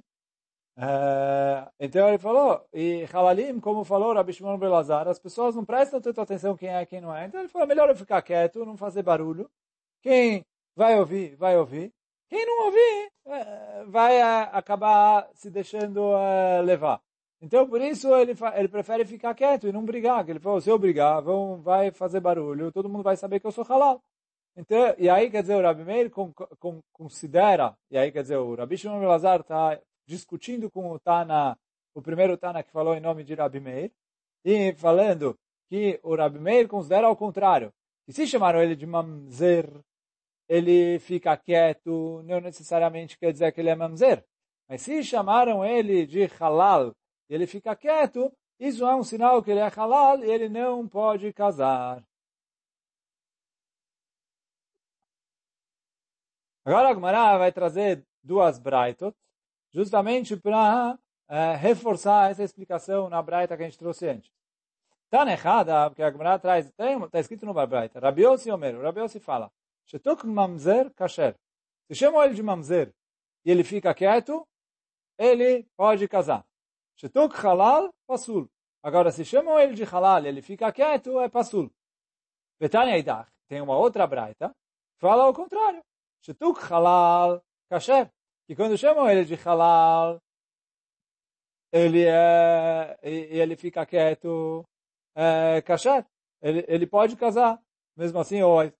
Uh, 0.79 1.69
então 1.81 2.09
ele 2.09 2.19
falou, 2.19 2.65
e 2.73 3.05
Halalim, 3.13 3.59
como 3.59 3.83
falou 3.83 4.15
Rabi 4.15 4.33
Shimon 4.33 4.57
Belazar, 4.57 5.09
as 5.09 5.19
pessoas 5.19 5.57
não 5.57 5.65
prestam 5.65 6.01
tanta 6.01 6.23
atenção 6.23 6.57
quem 6.57 6.69
é 6.69 6.87
quem 6.87 7.01
não 7.01 7.13
é. 7.13 7.27
Então 7.27 7.41
ele 7.41 7.49
falou, 7.49 7.67
melhor 7.67 7.89
eu 7.89 7.97
ficar 7.97 8.23
quieto, 8.23 8.65
não 8.65 8.77
fazer 8.77 9.03
barulho. 9.03 9.51
Quem 10.01 10.45
vai 10.77 10.97
ouvir, 10.97 11.35
vai 11.35 11.59
ouvir. 11.59 11.93
Quem 12.29 12.47
não 12.47 12.67
ouvir, 12.67 13.11
uh, 13.27 13.91
vai 13.91 14.21
uh, 14.21 14.51
acabar 14.53 15.29
se 15.35 15.51
deixando 15.51 16.13
levar. 16.65 17.01
Então 17.43 17.69
por 17.69 17.81
isso 17.81 18.15
ele, 18.15 18.37
ele 18.55 18.69
prefere 18.69 19.05
ficar 19.05 19.35
quieto 19.35 19.67
e 19.67 19.73
não 19.73 19.85
brigar. 19.85 20.29
Ele 20.29 20.39
falou, 20.39 20.61
se 20.61 20.71
eu 20.71 20.79
brigar, 20.79 21.21
vão, 21.21 21.61
vai 21.61 21.91
fazer 21.91 22.21
barulho, 22.21 22.71
todo 22.71 22.89
mundo 22.89 23.03
vai 23.03 23.17
saber 23.17 23.41
que 23.41 23.47
eu 23.49 23.53
sou 23.53 23.65
halal. 23.69 24.01
Então, 24.57 24.95
e 24.99 25.09
aí, 25.09 25.31
quer 25.31 25.43
dizer, 25.43 25.55
o 25.55 25.63
Rabi 25.63 25.85
Meir 25.85 26.11
con, 26.11 26.33
con, 26.33 26.81
considera, 26.93 27.77
e 27.93 27.97
aí, 27.97 28.11
quer 28.11 28.23
dizer, 28.23 28.39
o 28.39 28.57
Rabi 28.57 28.77
Shimon 28.77 28.99
Belazar 28.99 29.41
está 29.41 29.81
discutindo 30.09 30.71
com 30.71 30.91
o 30.91 30.99
Tana, 30.99 31.57
o 31.95 32.01
primeiro 32.01 32.39
Tana 32.39 32.63
que 32.63 32.73
falou 32.73 32.95
em 32.95 33.01
nome 33.01 33.23
de 33.23 33.35
Rabi 33.35 33.61
Meir, 33.61 33.93
e 34.43 34.73
falando 34.73 35.39
que 35.69 36.01
o 36.03 36.17
Rabi 36.17 36.39
Meir 36.39 36.67
considera 36.67 37.07
ao 37.07 37.17
contrário, 37.17 37.71
que 38.07 38.13
se 38.15 38.27
chamaram 38.27 38.63
ele 38.63 38.75
de 38.75 38.87
mamzer, 38.87 39.69
ele 40.49 40.99
fica 40.99 41.37
quieto, 41.37 42.23
não 42.25 42.41
necessariamente 42.41 43.19
quer 43.19 43.33
dizer 43.33 43.53
que 43.53 43.61
ele 43.61 43.69
é 43.69 43.75
mamzer, 43.75 44.25
mas 44.67 44.81
se 44.81 45.05
chamaram 45.05 45.63
ele 45.63 46.07
de 46.07 46.25
halal, 46.41 46.97
e 47.29 47.35
ele 47.35 47.47
fica 47.47 47.77
quieto, 47.77 48.33
isso 48.59 48.87
é 48.87 48.95
um 48.95 49.05
sinal 49.05 49.43
que 49.43 49.51
ele 49.51 49.61
é 49.61 49.69
halal 49.69 50.19
e 50.25 50.31
ele 50.31 50.49
não 50.49 50.89
pode 50.89 51.31
casar. 51.35 52.03
Agora 56.65 56.89
a 56.89 56.95
Gemara 56.95 57.39
vai 57.39 57.53
trazer 57.53 58.05
duas 58.23 58.59
braitot, 58.59 59.15
justamente 59.73 60.37
para 60.37 60.99
é, 61.29 61.55
reforçar 61.55 62.31
essa 62.31 62.43
explicação 62.43 63.09
na 63.09 63.21
Braita 63.23 63.57
que 63.57 63.63
a 63.63 63.67
gente 63.67 63.79
trouxe 63.79 64.09
antes. 64.09 64.31
Está 65.05 65.31
errada, 65.31 65.89
porque 65.89 66.03
a 66.03 66.11
Gemara 66.11 66.39
traz, 66.39 66.67
está 66.67 67.21
escrito 67.21 67.47
no 67.47 67.55
Braita, 67.55 67.99
Rabi 67.99 68.23
Yossi 68.23 68.51
Omer, 68.51 68.79
Rabi 68.81 69.01
Yossi 69.01 69.21
fala, 69.21 69.51
Shetuk 69.87 70.27
mamzer 70.27 70.93
kasher. 70.95 71.35
Se 71.87 71.95
chamam 71.95 72.23
ele 72.23 72.35
de 72.35 72.43
mamzer 72.43 72.95
e 73.45 73.51
ele 73.51 73.65
fica 73.65 73.95
quieto, 73.95 74.47
ele 75.17 75.67
pode 75.77 76.07
casar. 76.07 76.45
Shetuk 76.97 77.35
halal, 77.37 77.91
pasul. 78.07 78.51
Agora, 78.83 79.11
se 79.11 79.25
chamam 79.25 79.59
ele 79.59 79.75
de 79.75 79.85
halal 79.85 80.25
e 80.25 80.29
ele 80.29 80.43
fica 80.43 80.71
quieto, 80.73 81.19
é 81.21 81.29
pasul. 81.29 81.71
Betania 82.61 82.99
Idach, 82.99 83.31
tem 83.49 83.63
uma 83.63 83.77
outra 83.79 84.07
Braita, 84.07 84.55
fala 84.99 85.27
o 85.27 85.33
contrário. 85.33 85.83
Shetuk 86.21 86.61
halal, 86.71 87.43
kasher 87.71 88.11
que 88.49 88.57
quando 88.57 88.79
chamam 88.79 89.09
ele 89.11 89.27
de 89.27 89.35
halal, 89.35 90.19
ele 91.71 92.03
é, 92.07 92.99
ele 93.03 93.55
fica 93.57 93.85
quieto, 93.85 94.65
é, 95.15 95.61
kasher. 95.61 96.07
Ele, 96.41 96.65
ele 96.67 96.87
pode 96.87 97.15
casar, 97.15 97.61
mesmo 97.95 98.19
assim, 98.19 98.41
ou 98.43 98.59
a, 98.59 98.73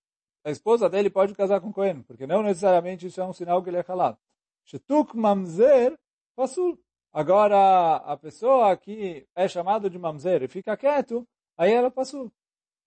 a 0.43 0.49
esposa 0.49 0.89
dele 0.89 1.07
pode 1.07 1.35
casar 1.35 1.61
com 1.61 1.71
Cohen, 1.71 2.01
porque 2.01 2.25
não 2.25 2.41
necessariamente 2.41 3.05
isso 3.05 3.21
é 3.21 3.25
um 3.25 3.31
sinal 3.31 3.61
que 3.61 3.69
ele 3.69 3.77
é 3.77 3.85
halal. 3.87 4.17
Shetuk 4.65 5.15
mamzer 5.15 5.95
pasul. 6.35 6.79
Agora, 7.13 7.97
a 7.97 8.17
pessoa 8.17 8.75
que 8.75 9.27
é 9.35 9.47
chamado 9.47 9.87
de 9.87 9.99
mamzer 9.99 10.41
e 10.41 10.47
fica 10.47 10.75
quieto, 10.75 11.27
aí 11.55 11.71
ela 11.71 11.91
passou. 11.91 12.31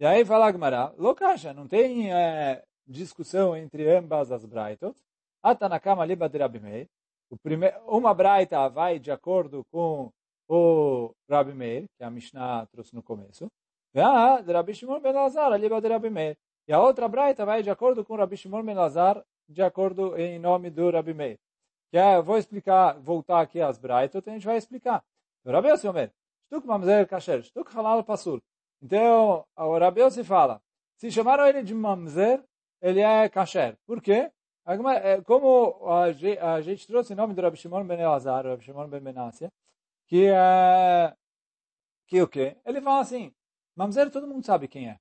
E 0.01 0.05
aí 0.05 0.25
fala 0.25 0.47
a 0.47 0.53
Gemara, 0.53 0.93
Lokasha, 0.99 1.53
não 1.53 1.69
tem 1.69 2.13
é, 2.13 2.65
discussão 2.89 3.57
entre 3.57 3.89
ambas 3.89 4.33
as 4.33 4.45
braitot, 4.45 4.97
Atanakama 5.43 6.05
liba 6.05 6.29
de 6.29 6.39
Rabi 6.39 6.61
Meir. 6.61 6.89
Uma 7.87 8.15
braita 8.15 8.69
vai 8.69 8.99
de 8.99 9.11
acordo 9.11 9.65
com 9.73 10.11
o 10.49 11.15
Rabi 11.29 11.55
Meir, 11.55 11.85
que 11.97 12.05
a 12.05 12.11
Mishnah 12.11 12.67
trouxe 12.67 12.95
no 12.95 13.03
começo. 13.03 13.49
A 13.95 14.41
de 14.41 14.53
Rabi 14.53 14.75
Shimon 14.75 15.01
ben 15.01 15.13
Lazar, 15.13 15.51
liba 15.59 15.81
de 15.81 15.89
Rabi 15.89 16.11
Meir. 16.11 16.37
E 16.69 16.73
a 16.73 16.81
outra 16.81 17.09
braita 17.09 17.45
vai 17.45 17.63
de 17.63 17.71
acordo 17.71 18.05
com 18.05 18.17
Rabi 18.17 18.37
Shimon 18.37 18.63
ben 18.63 18.75
Lazar, 18.75 19.23
de 19.49 19.63
acordo 19.63 20.17
em 20.17 20.39
nome 20.39 20.71
do 20.71 20.91
Rabi 20.91 21.15
Meir. 21.15 21.39
Que 21.91 21.99
é, 21.99 22.23
vou 22.23 22.39
explicar, 22.39 22.99
voltar 23.01 23.41
aqui 23.41 23.61
às 23.61 23.79
braitas, 23.79 24.21
então 24.21 24.33
a 24.33 24.37
gente 24.37 24.47
vai 24.47 24.57
explicar. 24.57 25.03
Rabi 25.45 25.69
Yossi 25.69 25.89
Omer, 25.89 26.13
Shtuk 26.47 26.67
mamzer 26.67 27.09
kasher, 27.09 27.43
Shtuk 27.43 27.75
halal 27.77 28.05
pasul. 28.05 28.41
Então, 28.81 29.45
o 29.57 29.79
Rabi 29.79 30.01
Yossi 30.01 30.23
fala, 30.25 30.61
se 30.97 31.11
chamaram 31.11 31.47
ele 31.47 31.63
de 31.63 31.75
mamzer, 31.75 32.43
ele 32.81 33.01
é 33.01 33.29
kasher. 33.29 33.77
Por 33.87 34.01
quê? 34.01 34.31
É, 34.65 35.21
como 35.23 35.81
a 35.91 36.61
gente 36.63 36.87
trouxe 36.87 37.13
o 37.13 37.17
nome 37.17 37.35
do 37.35 37.43
Rabi 37.43 37.57
Shimon 37.57 37.85
ben 37.85 38.01
Elazar, 38.01 38.47
Rabi 38.47 38.63
Shimon 38.63 38.89
ben 38.89 39.01
Benassia, 39.01 39.51
que 40.07 40.27
é 40.27 41.15
que 42.07 42.23
o 42.23 42.29
quê? 42.29 42.57
Ele 42.65 42.81
fala 42.81 43.01
assim, 43.01 43.33
mamzer 43.75 44.11
todo 44.11 44.27
mundo 44.27 44.45
sabe 44.45 44.69
quem 44.69 44.89
é. 44.89 44.99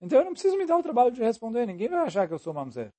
Então 0.00 0.18
eu 0.18 0.24
não 0.24 0.32
preciso 0.32 0.56
me 0.56 0.66
dar 0.66 0.78
o 0.78 0.82
trabalho 0.82 1.10
de 1.10 1.22
responder, 1.22 1.66
ninguém 1.66 1.88
vai 1.88 2.00
achar 2.00 2.26
que 2.26 2.34
eu 2.34 2.38
sou 2.38 2.54
mamzer. 2.54 2.90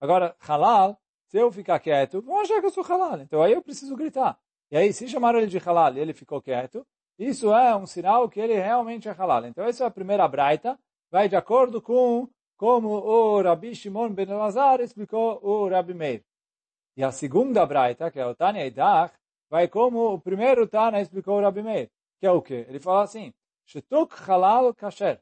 Agora, 0.00 0.34
halal, 0.40 0.98
se 1.26 1.36
eu 1.36 1.52
ficar 1.52 1.78
quieto, 1.80 2.22
vão 2.22 2.40
achar 2.40 2.60
que 2.60 2.66
eu 2.66 2.70
sou 2.70 2.84
halal. 2.84 3.20
Então 3.20 3.42
aí 3.42 3.52
eu 3.52 3.62
preciso 3.62 3.96
gritar. 3.96 4.38
E 4.70 4.76
aí, 4.76 4.92
se 4.92 5.08
chamaram 5.08 5.38
ele 5.38 5.48
de 5.48 5.58
halal 5.58 5.94
e 5.94 5.98
ele 5.98 6.12
ficou 6.12 6.40
quieto, 6.42 6.86
isso 7.18 7.52
é 7.52 7.74
um 7.76 7.86
sinal 7.86 8.28
que 8.28 8.40
ele 8.40 8.54
realmente 8.54 9.08
é 9.08 9.12
halal. 9.12 9.44
Então 9.46 9.64
essa 9.64 9.84
é 9.84 9.86
a 9.86 9.90
primeira 9.90 10.26
braita, 10.28 10.78
vai 11.10 11.28
de 11.28 11.36
acordo 11.36 11.82
com 11.82 12.28
como 12.58 12.88
o 12.88 13.40
Rabi 13.40 13.74
Shimon 13.74 14.10
ben 14.12 14.26
Lazar 14.26 14.80
explicou 14.80 15.38
o 15.42 15.68
Rabi 15.68 15.94
Meir. 15.94 16.24
E 16.96 17.04
a 17.04 17.12
segunda 17.12 17.64
braita, 17.64 18.10
que 18.10 18.18
é 18.18 18.26
o 18.26 18.34
Tânia 18.34 18.66
Idach, 18.66 19.14
vai 19.48 19.68
como 19.68 20.14
o 20.14 20.20
primeiro 20.20 20.66
Tânia 20.66 21.00
explicou 21.00 21.38
o 21.38 21.40
Rabi 21.40 21.62
Meir, 21.62 21.88
que 22.18 22.26
é 22.26 22.32
o 22.32 22.42
quê? 22.42 22.66
Ele 22.68 22.80
fala 22.80 23.04
assim, 23.04 23.32
Shetuk 23.64 24.12
halal 24.28 24.74
kasher. 24.74 25.20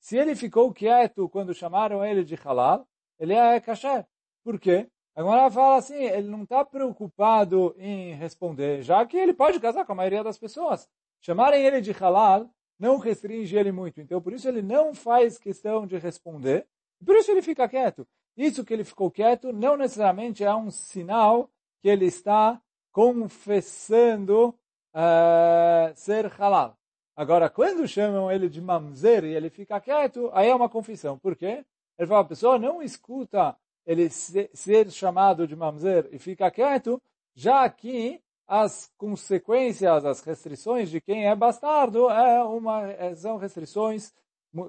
Se 0.00 0.16
ele 0.16 0.34
ficou 0.34 0.72
quieto 0.72 1.28
quando 1.28 1.54
chamaram 1.54 2.04
ele 2.04 2.24
de 2.24 2.34
halal, 2.34 2.84
ele 3.16 3.34
é 3.34 3.60
kasher. 3.60 4.04
Por 4.42 4.58
quê? 4.58 4.88
Agora 5.14 5.48
fala 5.52 5.76
assim, 5.76 6.02
ele 6.02 6.28
não 6.28 6.42
está 6.42 6.64
preocupado 6.64 7.76
em 7.78 8.14
responder, 8.14 8.82
já 8.82 9.06
que 9.06 9.16
ele 9.16 9.32
pode 9.32 9.60
casar 9.60 9.86
com 9.86 9.92
a 9.92 9.94
maioria 9.94 10.24
das 10.24 10.36
pessoas. 10.36 10.88
Chamarem 11.20 11.64
ele 11.64 11.80
de 11.80 11.92
halal 11.92 12.50
não 12.82 12.98
restringe 12.98 13.56
ele 13.56 13.70
muito. 13.70 14.00
Então, 14.00 14.20
por 14.20 14.32
isso 14.32 14.48
ele 14.48 14.60
não 14.60 14.92
faz 14.92 15.38
questão 15.38 15.86
de 15.86 15.96
responder. 15.98 16.66
Por 17.06 17.14
isso 17.14 17.30
ele 17.30 17.40
fica 17.40 17.68
quieto. 17.68 18.04
Isso 18.36 18.64
que 18.64 18.74
ele 18.74 18.82
ficou 18.82 19.08
quieto 19.08 19.52
não 19.52 19.76
necessariamente 19.76 20.42
é 20.42 20.52
um 20.52 20.68
sinal 20.68 21.48
que 21.80 21.88
ele 21.88 22.06
está 22.06 22.60
confessando 22.90 24.48
uh, 24.48 25.94
ser 25.94 26.26
halal. 26.26 26.76
Agora, 27.14 27.48
quando 27.48 27.86
chamam 27.86 28.32
ele 28.32 28.48
de 28.48 28.60
mamzer 28.60 29.22
e 29.22 29.32
ele 29.32 29.48
fica 29.48 29.80
quieto, 29.80 30.28
aí 30.32 30.48
é 30.48 30.54
uma 30.54 30.68
confissão. 30.68 31.16
Por 31.16 31.36
quê? 31.36 31.64
Ele 31.96 32.08
fala, 32.08 32.22
a 32.22 32.24
pessoa 32.24 32.58
não 32.58 32.82
escuta 32.82 33.56
ele 33.86 34.10
ser 34.10 34.90
chamado 34.90 35.46
de 35.46 35.54
mamzer 35.54 36.08
e 36.10 36.18
fica 36.18 36.50
quieto, 36.50 37.00
já 37.32 37.68
que 37.68 38.20
as 38.52 38.90
consequências, 38.98 40.04
as 40.04 40.20
restrições 40.20 40.90
de 40.90 41.00
quem 41.00 41.26
é 41.26 41.34
bastardo 41.34 42.10
é 42.10 42.44
uma, 42.44 42.82
é, 42.86 43.14
são 43.14 43.38
restrições 43.38 44.12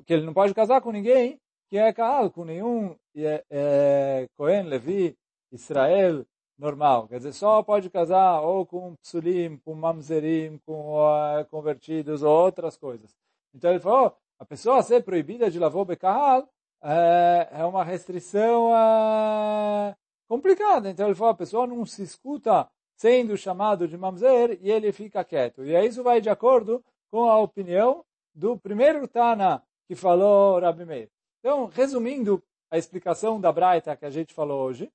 que 0.06 0.14
ele 0.14 0.26
não 0.26 0.34
pode 0.34 0.54
casar 0.54 0.80
com 0.80 0.90
ninguém 0.90 1.38
que 1.70 1.78
é 1.78 1.92
Kaal, 1.92 2.32
com 2.32 2.46
nenhum 2.46 2.96
é, 3.14 3.44
é, 3.50 4.28
Cohen, 4.38 4.70
Levi, 4.70 5.18
Israel 5.52 6.26
normal. 6.58 7.10
Quer 7.10 7.18
dizer, 7.18 7.34
só 7.34 7.62
pode 7.62 7.90
casar 7.90 8.40
ou 8.40 8.66
com 8.66 8.96
psulim, 8.96 9.58
com 9.58 9.76
mamzerim, 9.76 10.60
com 10.66 10.96
uh, 10.96 11.44
convertidos 11.50 12.24
ou 12.24 12.32
outras 12.32 12.78
coisas. 12.78 13.14
Então 13.54 13.70
ele 13.70 13.82
falou, 13.82 14.16
oh, 14.16 14.22
a 14.40 14.46
pessoa 14.46 14.82
ser 14.82 15.04
proibida 15.04 15.52
de 15.52 15.60
lavou 15.60 15.84
bekahal 15.84 16.48
é, 16.82 17.50
é 17.52 17.66
uma 17.66 17.84
restrição 17.84 18.74
é, 18.74 19.94
complicada. 20.26 20.90
Então 20.90 21.08
ele 21.08 21.16
falou, 21.16 21.32
a 21.34 21.38
pessoa 21.38 21.68
não 21.68 21.86
se 21.86 22.02
escuta 22.02 22.70
sendo 22.96 23.38
chamado 23.38 23.88
de 23.88 23.98
mamzer 23.98 24.58
e 24.62 24.72
ele 24.72 24.92
fica 24.92 25.24
quieto. 25.24 25.64
E 25.64 25.74
isso 25.86 26.04
vai 26.04 26.22
de 26.22 26.30
acordo 26.30 26.84
com 27.10 27.30
a 27.30 27.38
opinião 27.38 28.04
do 28.34 28.58
primeiro 28.58 29.08
Tana 29.08 29.64
que 29.88 29.96
falou 29.96 30.60
Rabi 30.60 30.86
Meir. 30.86 31.10
Então, 31.40 31.66
resumindo 31.66 32.42
a 32.72 32.78
explicação 32.78 33.40
da 33.40 33.52
Braita 33.52 33.96
que 33.96 34.06
a 34.06 34.10
gente 34.10 34.34
falou 34.34 34.64
hoje, 34.64 34.92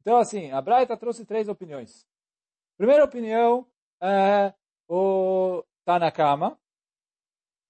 então 0.00 0.16
assim, 0.16 0.50
a 0.50 0.60
Braita 0.60 0.96
trouxe 0.96 1.24
três 1.24 1.48
opiniões. 1.48 2.06
Primeira 2.76 3.04
opinião 3.04 3.66
é 4.02 4.54
o 4.88 5.62
Tanakama, 5.84 6.58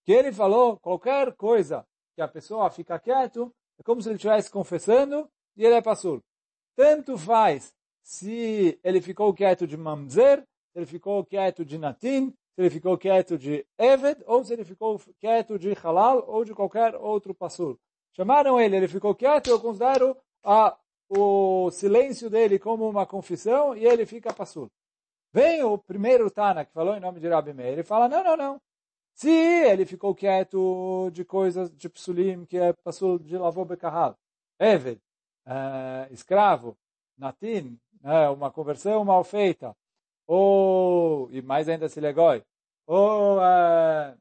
que 0.04 0.12
ele 0.12 0.32
falou 0.32 0.78
qualquer 0.78 1.34
coisa 1.34 1.86
que 2.14 2.22
a 2.22 2.28
pessoa 2.28 2.70
fica 2.70 2.98
quieto, 2.98 3.52
é 3.78 3.82
como 3.82 4.00
se 4.00 4.08
ele 4.08 4.16
estivesse 4.16 4.50
confessando 4.50 5.28
e 5.56 5.64
ele 5.64 5.74
é 5.74 5.82
passur. 5.82 6.22
Tanto 6.76 7.18
faz 7.18 7.74
se 8.02 8.78
ele 8.82 9.00
ficou 9.00 9.32
quieto 9.32 9.66
de 9.66 9.76
mamzer, 9.76 10.42
se 10.72 10.78
ele 10.78 10.86
ficou 10.86 11.24
quieto 11.24 11.64
de 11.64 11.78
natin, 11.78 12.30
se 12.30 12.60
ele 12.60 12.70
ficou 12.70 12.96
quieto 12.98 13.38
de 13.38 13.66
eved, 13.78 14.22
ou 14.26 14.44
se 14.44 14.52
ele 14.52 14.64
ficou 14.64 15.00
quieto 15.18 15.58
de 15.58 15.72
halal, 15.72 16.24
ou 16.28 16.44
de 16.44 16.54
qualquer 16.54 16.94
outro 16.96 17.34
passur. 17.34 17.78
Chamaram 18.16 18.60
ele, 18.60 18.76
ele 18.76 18.88
ficou 18.88 19.14
quieto, 19.14 19.48
eu 19.48 19.60
considero 19.60 20.16
a, 20.42 20.76
o 21.08 21.70
silêncio 21.70 22.28
dele 22.28 22.58
como 22.58 22.88
uma 22.88 23.06
confissão 23.06 23.76
e 23.76 23.84
ele 23.84 24.04
fica 24.04 24.32
passur. 24.32 24.68
Vem 25.32 25.62
o 25.62 25.78
primeiro 25.78 26.30
Tana, 26.30 26.64
que 26.64 26.72
falou 26.72 26.96
em 26.96 27.00
nome 27.00 27.20
de 27.20 27.28
Rabi 27.28 27.54
Meir, 27.54 27.72
ele 27.72 27.82
fala, 27.84 28.08
não, 28.08 28.24
não, 28.24 28.36
não. 28.36 28.60
Se 29.14 29.30
ele 29.30 29.84
ficou 29.84 30.14
quieto 30.14 31.10
de 31.12 31.24
coisas 31.24 31.70
de 31.70 31.88
psulim, 31.88 32.44
que 32.46 32.56
é 32.56 32.72
passur 32.72 33.22
de 33.22 33.36
lavô 33.36 33.64
bekahal, 33.64 34.18
Eved, 34.58 35.00
uh, 35.46 36.12
escravo, 36.12 36.76
natin, 37.16 37.78
uh, 38.02 38.32
uma 38.32 38.50
conversão 38.50 39.04
mal 39.04 39.24
feita, 39.24 39.76
ou, 40.26 41.28
e 41.32 41.42
mais 41.42 41.68
ainda 41.68 41.88
se 41.88 42.00
legoi, 42.00 42.42
ou, 42.86 43.38
uh, 43.38 44.16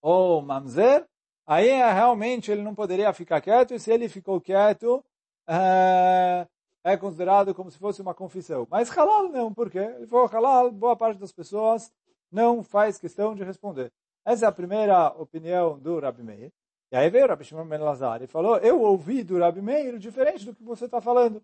ou 0.00 0.42
mamzer, 0.42 1.06
aí 1.46 1.68
é, 1.68 1.92
realmente 1.92 2.50
ele 2.50 2.62
não 2.62 2.74
poderia 2.74 3.12
ficar 3.12 3.40
quieto, 3.40 3.74
e 3.74 3.80
se 3.80 3.92
ele 3.92 4.08
ficou 4.08 4.40
quieto, 4.40 5.04
é, 5.48 6.46
é 6.84 6.96
considerado 6.96 7.54
como 7.54 7.70
se 7.70 7.78
fosse 7.78 8.00
uma 8.00 8.14
confissão. 8.14 8.66
Mas 8.70 8.88
halal 8.88 9.28
não, 9.28 9.52
por 9.52 9.70
quê? 9.70 9.78
Ele 9.78 10.06
falou 10.06 10.26
halal, 10.26 10.70
boa 10.70 10.96
parte 10.96 11.18
das 11.18 11.32
pessoas 11.32 11.92
não 12.30 12.62
faz 12.62 12.98
questão 12.98 13.34
de 13.34 13.44
responder. 13.44 13.92
Essa 14.24 14.46
é 14.46 14.48
a 14.48 14.52
primeira 14.52 15.08
opinião 15.08 15.78
do 15.78 15.98
Rabi 15.98 16.22
Meir. 16.22 16.52
E 16.90 16.96
aí 16.96 17.10
veio 17.10 17.24
o 17.24 17.28
Rabi 17.28 17.44
Shimon 17.44 17.66
Ben 17.66 17.78
Lazar 17.78 18.22
e 18.22 18.26
falou, 18.26 18.58
eu 18.58 18.80
ouvi 18.80 19.22
do 19.22 19.38
Rabi 19.38 19.62
Meir 19.62 19.98
diferente 19.98 20.44
do 20.44 20.54
que 20.54 20.62
você 20.62 20.84
está 20.84 21.00
falando. 21.00 21.42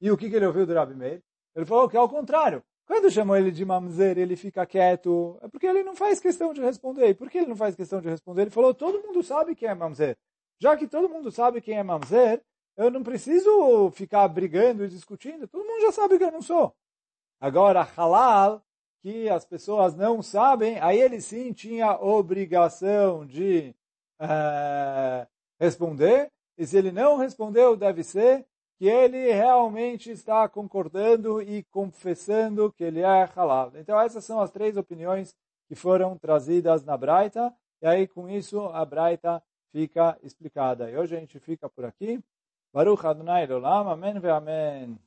E 0.00 0.10
o 0.10 0.16
que, 0.16 0.30
que 0.30 0.36
ele 0.36 0.46
ouviu 0.46 0.66
do 0.66 0.74
Rabi 0.74 0.94
Meir? 0.94 1.22
Ele 1.54 1.66
falou 1.66 1.88
que 1.88 1.96
é 1.96 2.00
o 2.00 2.08
contrário. 2.08 2.62
Quando 2.86 3.10
chamou 3.10 3.36
ele 3.36 3.50
de 3.50 3.64
mamzer, 3.64 4.16
ele 4.16 4.36
fica 4.36 4.64
quieto. 4.64 5.38
É 5.42 5.48
porque 5.48 5.66
ele 5.66 5.82
não 5.82 5.94
faz 5.94 6.20
questão 6.20 6.54
de 6.54 6.60
responder. 6.60 7.08
E 7.08 7.14
por 7.14 7.28
que 7.28 7.38
ele 7.38 7.48
não 7.48 7.56
faz 7.56 7.74
questão 7.74 8.00
de 8.00 8.08
responder? 8.08 8.42
Ele 8.42 8.50
falou, 8.50 8.72
todo 8.72 9.02
mundo 9.02 9.22
sabe 9.22 9.54
quem 9.54 9.68
é 9.68 9.74
mamzer. 9.74 10.16
Já 10.58 10.76
que 10.76 10.86
todo 10.86 11.08
mundo 11.08 11.30
sabe 11.30 11.60
quem 11.60 11.78
é 11.78 11.82
mamzer, 11.82 12.42
eu 12.76 12.90
não 12.90 13.02
preciso 13.02 13.90
ficar 13.90 14.26
brigando 14.28 14.84
e 14.84 14.88
discutindo. 14.88 15.46
Todo 15.46 15.66
mundo 15.66 15.82
já 15.82 15.92
sabe 15.92 16.16
que 16.16 16.24
eu 16.24 16.32
não 16.32 16.40
sou. 16.40 16.74
Agora, 17.40 17.82
halal, 17.82 18.62
que 19.02 19.28
as 19.28 19.44
pessoas 19.44 19.94
não 19.94 20.22
sabem, 20.22 20.78
aí 20.80 21.00
ele 21.00 21.20
sim 21.20 21.52
tinha 21.52 22.00
obrigação 22.00 23.26
de 23.26 23.74
uh, 24.20 25.26
responder. 25.60 26.30
E 26.56 26.66
se 26.66 26.76
ele 26.76 26.90
não 26.90 27.16
respondeu, 27.16 27.76
deve 27.76 28.02
ser 28.02 28.46
que 28.78 28.86
ele 28.86 29.32
realmente 29.32 30.10
está 30.10 30.48
concordando 30.48 31.42
e 31.42 31.64
confessando 31.64 32.72
que 32.72 32.84
ele 32.84 33.00
é 33.00 33.24
halal. 33.24 33.72
Então 33.74 34.00
essas 34.00 34.24
são 34.24 34.40
as 34.40 34.52
três 34.52 34.76
opiniões 34.76 35.34
que 35.66 35.74
foram 35.74 36.16
trazidas 36.16 36.84
na 36.84 36.96
Braita, 36.96 37.52
e 37.82 37.86
aí 37.86 38.06
com 38.06 38.28
isso 38.28 38.60
a 38.66 38.84
Braita 38.84 39.42
fica 39.72 40.16
explicada. 40.22 40.90
E 40.90 40.96
hoje 40.96 41.16
a 41.16 41.20
gente 41.20 41.40
fica 41.40 41.68
por 41.68 41.84
aqui. 41.84 42.22
Baruch 42.72 43.04
Adonai 43.04 43.50
Olam, 43.50 43.88
Amém 43.88 44.18
ve 44.20 44.30
Amém. 44.30 44.98